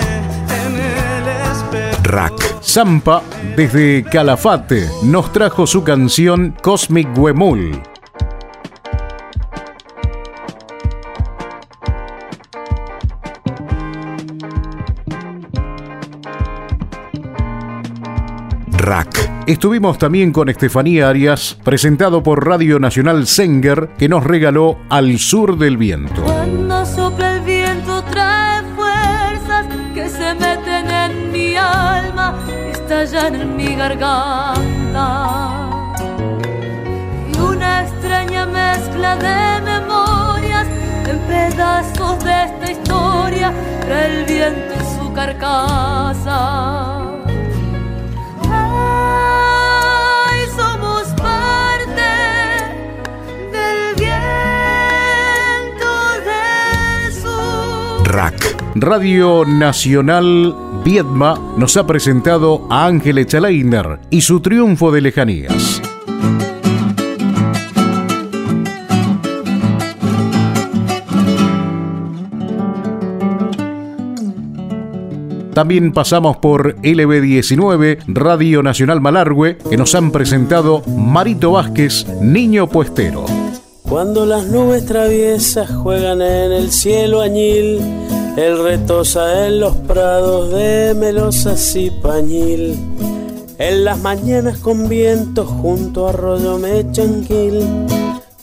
en 0.64 0.74
el 0.74 1.28
espejo. 1.52 2.02
RAC. 2.04 2.47
Zampa, 2.62 3.22
desde 3.56 4.04
Calafate, 4.04 4.88
nos 5.02 5.32
trajo 5.32 5.66
su 5.66 5.84
canción 5.84 6.54
Cosmic 6.62 7.08
Huemul. 7.16 7.80
RAC. 18.70 19.28
Estuvimos 19.46 19.98
también 19.98 20.32
con 20.32 20.48
Estefanía 20.48 21.08
Arias, 21.08 21.58
presentado 21.64 22.22
por 22.22 22.46
Radio 22.46 22.78
Nacional 22.78 23.26
Senger, 23.26 23.90
que 23.98 24.08
nos 24.08 24.24
regaló 24.24 24.78
Al 24.88 25.18
Sur 25.18 25.58
del 25.58 25.76
Viento. 25.76 26.22
Cuando 26.22 26.82
el 26.82 27.40
viento 27.40 28.04
trae 28.10 28.62
que 29.94 30.08
se 30.08 30.34
meten 30.34 30.90
en 30.90 31.32
mi 31.32 31.56
alma 31.56 32.34
y 32.66 32.70
estallan 32.70 33.34
en 33.34 33.56
mi 33.56 33.74
garganta. 33.74 35.06
Y 37.32 37.38
una 37.38 37.82
extraña 37.82 38.46
mezcla 38.46 39.16
de 39.16 39.60
memorias 39.62 40.66
en 41.06 41.18
pedazos 41.20 42.24
de 42.24 42.44
esta 42.44 42.70
historia 42.70 43.52
trae 43.86 44.20
el 44.20 44.24
viento 44.24 44.74
en 44.74 44.86
su 44.98 45.12
carcasa. 45.12 46.38
Ay, 48.50 48.98
Radio 58.80 59.44
Nacional 59.44 60.54
Viedma 60.84 61.54
nos 61.56 61.76
ha 61.76 61.84
presentado 61.84 62.66
a 62.70 62.86
Ángel 62.86 63.18
Echalainer 63.18 63.98
y 64.08 64.20
su 64.20 64.38
triunfo 64.38 64.92
de 64.92 65.00
lejanías. 65.00 65.82
También 75.54 75.92
pasamos 75.92 76.36
por 76.36 76.76
LB19, 76.82 78.04
Radio 78.06 78.62
Nacional 78.62 79.00
Malargüe, 79.00 79.58
que 79.58 79.76
nos 79.76 79.96
han 79.96 80.12
presentado 80.12 80.82
Marito 80.86 81.50
Vázquez, 81.50 82.06
Niño 82.20 82.68
Puestero. 82.68 83.24
Cuando 83.82 84.24
las 84.24 84.46
nubes 84.46 84.86
traviesas 84.86 85.68
juegan 85.68 86.22
en 86.22 86.52
el 86.52 86.70
cielo 86.70 87.22
añil, 87.22 87.80
el 88.38 88.62
retosa 88.62 89.46
en 89.46 89.58
los 89.58 89.74
prados 89.74 90.52
de 90.52 90.94
melosas 90.94 91.74
y 91.74 91.90
pañil. 91.90 92.78
En 93.58 93.84
las 93.84 93.98
mañanas 93.98 94.58
con 94.58 94.88
viento 94.88 95.44
junto 95.44 96.06
a 96.06 96.10
arroyo 96.10 96.56
mechanquil, 96.56 97.66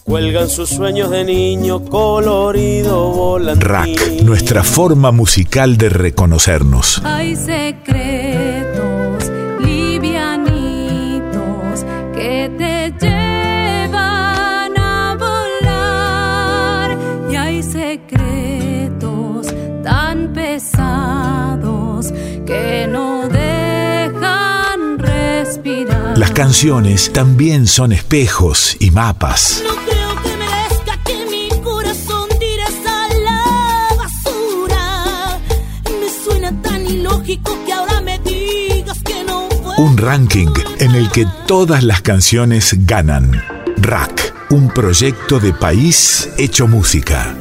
cuelgan 0.04 0.50
sus 0.50 0.70
sueños 0.70 1.12
de 1.12 1.24
niño 1.24 1.86
colorido 1.86 3.10
volantín. 3.12 3.62
RAC, 3.62 4.22
nuestra 4.24 4.64
forma 4.64 5.12
musical 5.14 5.78
de 5.78 5.88
reconocernos. 5.88 7.02
Hay 7.06 7.38
secretos 7.38 8.45
canciones 26.36 27.14
también 27.14 27.66
son 27.66 27.94
espejos 27.94 28.76
y 28.82 28.92
mapas. 28.92 29.64
Un 39.78 39.98
ranking 39.98 40.48
en 40.80 40.96
el 40.96 41.10
que 41.10 41.26
todas 41.48 41.84
las 41.84 42.02
canciones 42.02 42.76
ganan. 42.86 43.42
RAC, 43.78 44.34
un 44.50 44.68
proyecto 44.68 45.40
de 45.40 45.54
país 45.54 46.30
hecho 46.38 46.68
música. 46.68 47.38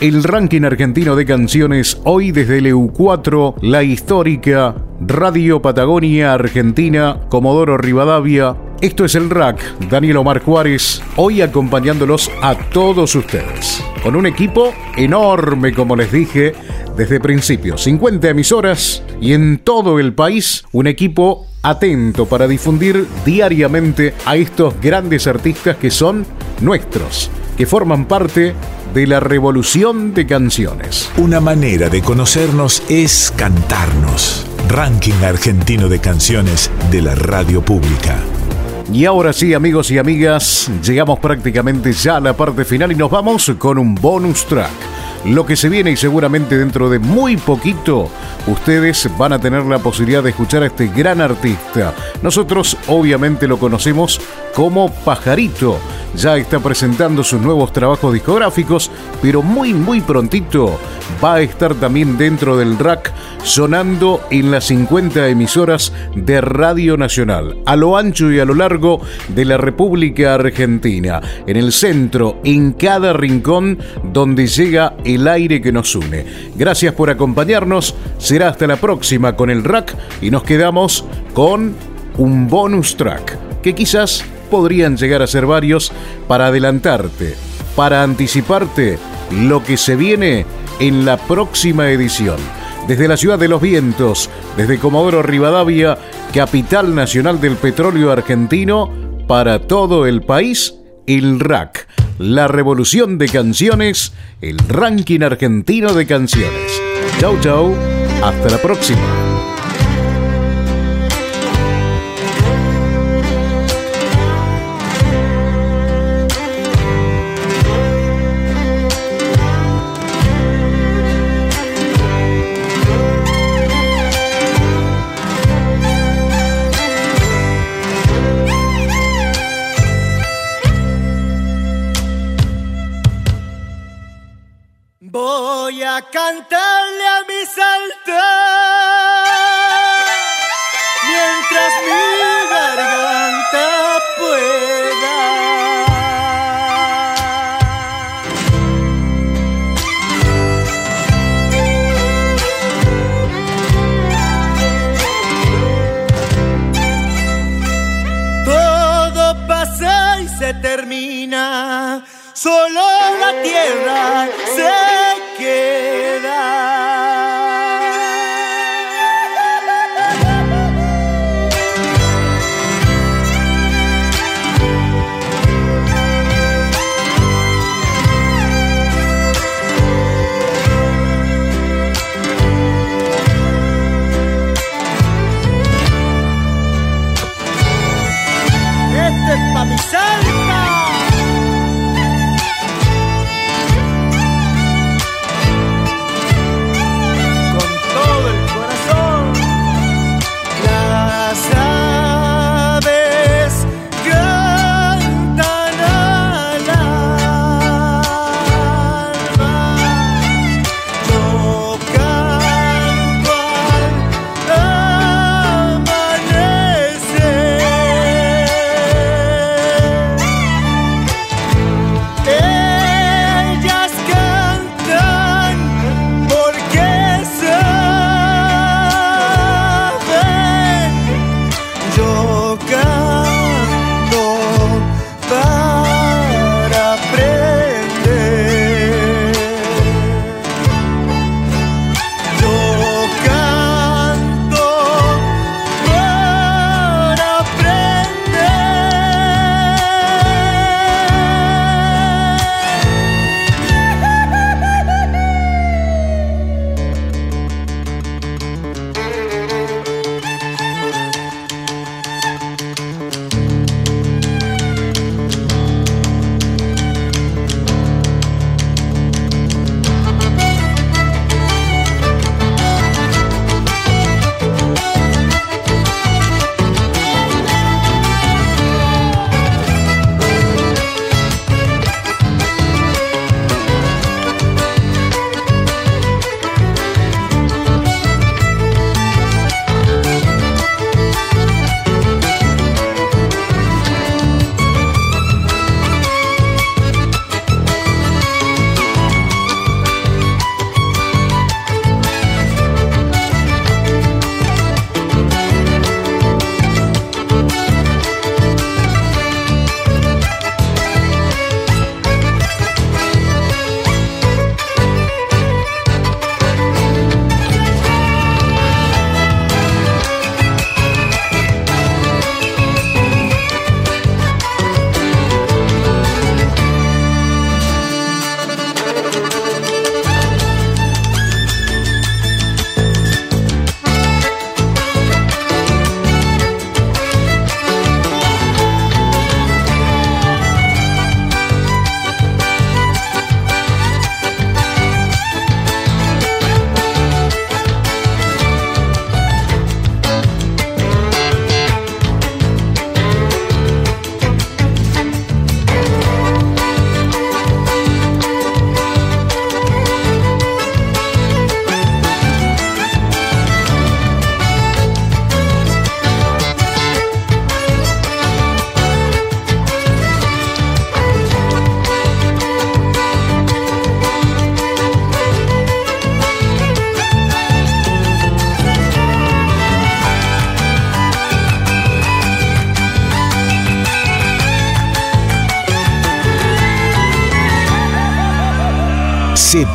El 0.00 0.24
ranking 0.24 0.62
argentino 0.64 1.14
de 1.14 1.24
canciones 1.24 2.00
hoy 2.04 2.32
desde 2.32 2.58
el 2.58 2.66
EU4, 2.66 3.54
la 3.62 3.84
histórica 3.84 4.74
Radio 5.00 5.62
Patagonia 5.62 6.34
Argentina, 6.34 7.20
Comodoro 7.28 7.78
Rivadavia. 7.78 8.56
Esto 8.80 9.04
es 9.04 9.14
el 9.14 9.30
RAC, 9.30 9.60
Daniel 9.88 10.16
Omar 10.16 10.42
Juárez, 10.42 11.00
hoy 11.16 11.42
acompañándolos 11.42 12.28
a 12.42 12.56
todos 12.56 13.14
ustedes. 13.14 13.82
Con 14.02 14.16
un 14.16 14.26
equipo 14.26 14.74
enorme, 14.96 15.72
como 15.72 15.94
les 15.94 16.10
dije, 16.10 16.54
desde 16.96 17.20
principio, 17.20 17.78
50 17.78 18.28
emisoras 18.28 19.02
y 19.20 19.32
en 19.32 19.58
todo 19.58 19.98
el 19.98 20.12
país 20.12 20.64
un 20.72 20.86
equipo 20.86 21.46
atento 21.62 22.26
para 22.26 22.46
difundir 22.46 23.06
diariamente 23.24 24.14
a 24.26 24.36
estos 24.36 24.80
grandes 24.80 25.26
artistas 25.26 25.76
que 25.76 25.90
son 25.90 26.26
nuestros, 26.60 27.30
que 27.56 27.66
forman 27.66 28.06
parte 28.06 28.54
de 28.94 29.06
la 29.06 29.20
revolución 29.20 30.14
de 30.14 30.26
canciones. 30.26 31.10
Una 31.16 31.40
manera 31.40 31.88
de 31.88 32.00
conocernos 32.00 32.82
es 32.88 33.32
cantarnos. 33.36 34.46
Ranking 34.68 35.24
argentino 35.24 35.88
de 35.88 36.00
canciones 36.00 36.70
de 36.90 37.02
la 37.02 37.14
radio 37.14 37.62
pública. 37.62 38.18
Y 38.92 39.06
ahora 39.06 39.32
sí, 39.32 39.54
amigos 39.54 39.90
y 39.90 39.98
amigas, 39.98 40.70
llegamos 40.82 41.18
prácticamente 41.18 41.92
ya 41.92 42.16
a 42.16 42.20
la 42.20 42.36
parte 42.36 42.64
final 42.64 42.92
y 42.92 42.94
nos 42.94 43.10
vamos 43.10 43.50
con 43.58 43.78
un 43.78 43.94
bonus 43.94 44.44
track. 44.44 44.70
Lo 45.24 45.46
que 45.46 45.56
se 45.56 45.70
viene 45.70 45.90
y 45.90 45.96
seguramente 45.96 46.58
dentro 46.58 46.90
de 46.90 46.98
muy 46.98 47.38
poquito 47.38 48.10
ustedes 48.46 49.08
van 49.16 49.32
a 49.32 49.38
tener 49.38 49.64
la 49.64 49.78
posibilidad 49.78 50.22
de 50.22 50.30
escuchar 50.30 50.62
a 50.62 50.66
este 50.66 50.88
gran 50.88 51.22
artista. 51.22 51.94
Nosotros 52.22 52.76
obviamente 52.88 53.48
lo 53.48 53.58
conocemos 53.58 54.20
como 54.54 54.92
Pajarito. 54.92 55.78
Ya 56.14 56.36
está 56.36 56.60
presentando 56.60 57.24
sus 57.24 57.40
nuevos 57.40 57.72
trabajos 57.72 58.12
discográficos, 58.12 58.90
pero 59.22 59.42
muy 59.42 59.72
muy 59.72 60.02
prontito 60.02 60.78
va 61.22 61.34
a 61.34 61.40
estar 61.40 61.74
también 61.74 62.18
dentro 62.18 62.56
del 62.56 62.78
rack 62.78 63.12
sonando 63.42 64.20
en 64.30 64.50
las 64.50 64.64
50 64.64 65.28
emisoras 65.28 65.92
de 66.14 66.40
Radio 66.40 66.96
Nacional, 66.96 67.56
a 67.66 67.76
lo 67.76 67.96
ancho 67.96 68.30
y 68.30 68.40
a 68.40 68.44
lo 68.44 68.54
de 69.28 69.44
la 69.44 69.56
República 69.56 70.34
Argentina, 70.34 71.20
en 71.46 71.56
el 71.56 71.72
centro, 71.72 72.40
en 72.44 72.72
cada 72.72 73.12
rincón 73.12 73.78
donde 74.12 74.46
llega 74.46 74.94
el 75.04 75.28
aire 75.28 75.60
que 75.60 75.72
nos 75.72 75.94
une. 75.94 76.24
Gracias 76.56 76.94
por 76.94 77.10
acompañarnos, 77.10 77.94
será 78.18 78.48
hasta 78.48 78.66
la 78.66 78.76
próxima 78.76 79.36
con 79.36 79.50
el 79.50 79.62
rack 79.62 79.96
y 80.20 80.30
nos 80.30 80.42
quedamos 80.42 81.04
con 81.34 81.74
un 82.18 82.48
bonus 82.48 82.96
track, 82.96 83.62
que 83.62 83.74
quizás 83.74 84.24
podrían 84.50 84.96
llegar 84.96 85.22
a 85.22 85.26
ser 85.26 85.46
varios 85.46 85.92
para 86.26 86.46
adelantarte, 86.46 87.34
para 87.76 88.02
anticiparte 88.02 88.98
lo 89.30 89.62
que 89.62 89.76
se 89.76 89.96
viene 89.96 90.46
en 90.80 91.04
la 91.04 91.16
próxima 91.16 91.90
edición. 91.90 92.63
Desde 92.86 93.08
la 93.08 93.16
ciudad 93.16 93.38
de 93.38 93.48
los 93.48 93.62
vientos, 93.62 94.28
desde 94.58 94.78
Comodoro 94.78 95.22
Rivadavia, 95.22 95.96
capital 96.34 96.94
nacional 96.94 97.40
del 97.40 97.56
petróleo 97.56 98.12
argentino, 98.12 98.90
para 99.26 99.60
todo 99.60 100.06
el 100.06 100.20
país, 100.20 100.74
el 101.06 101.40
RAC, 101.40 101.88
la 102.18 102.46
revolución 102.46 103.16
de 103.16 103.28
canciones, 103.28 104.12
el 104.42 104.58
ranking 104.58 105.22
argentino 105.22 105.94
de 105.94 106.06
canciones. 106.06 106.80
Chau 107.20 107.40
chau, 107.40 107.74
hasta 108.22 108.50
la 108.50 108.58
próxima. 108.58 109.23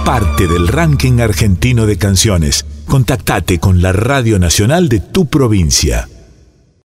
parte 0.10 0.48
del 0.48 0.68
ranking 0.68 1.20
argentino 1.20 1.86
de 1.86 2.00
canciones. 2.00 2.66
Contactate 2.88 3.60
con 3.60 3.84
la 3.84 3.92
Radio 3.92 4.40
Nacional 4.40 4.90
de 4.90 5.02
tu 5.02 5.28
provincia. 5.28 6.08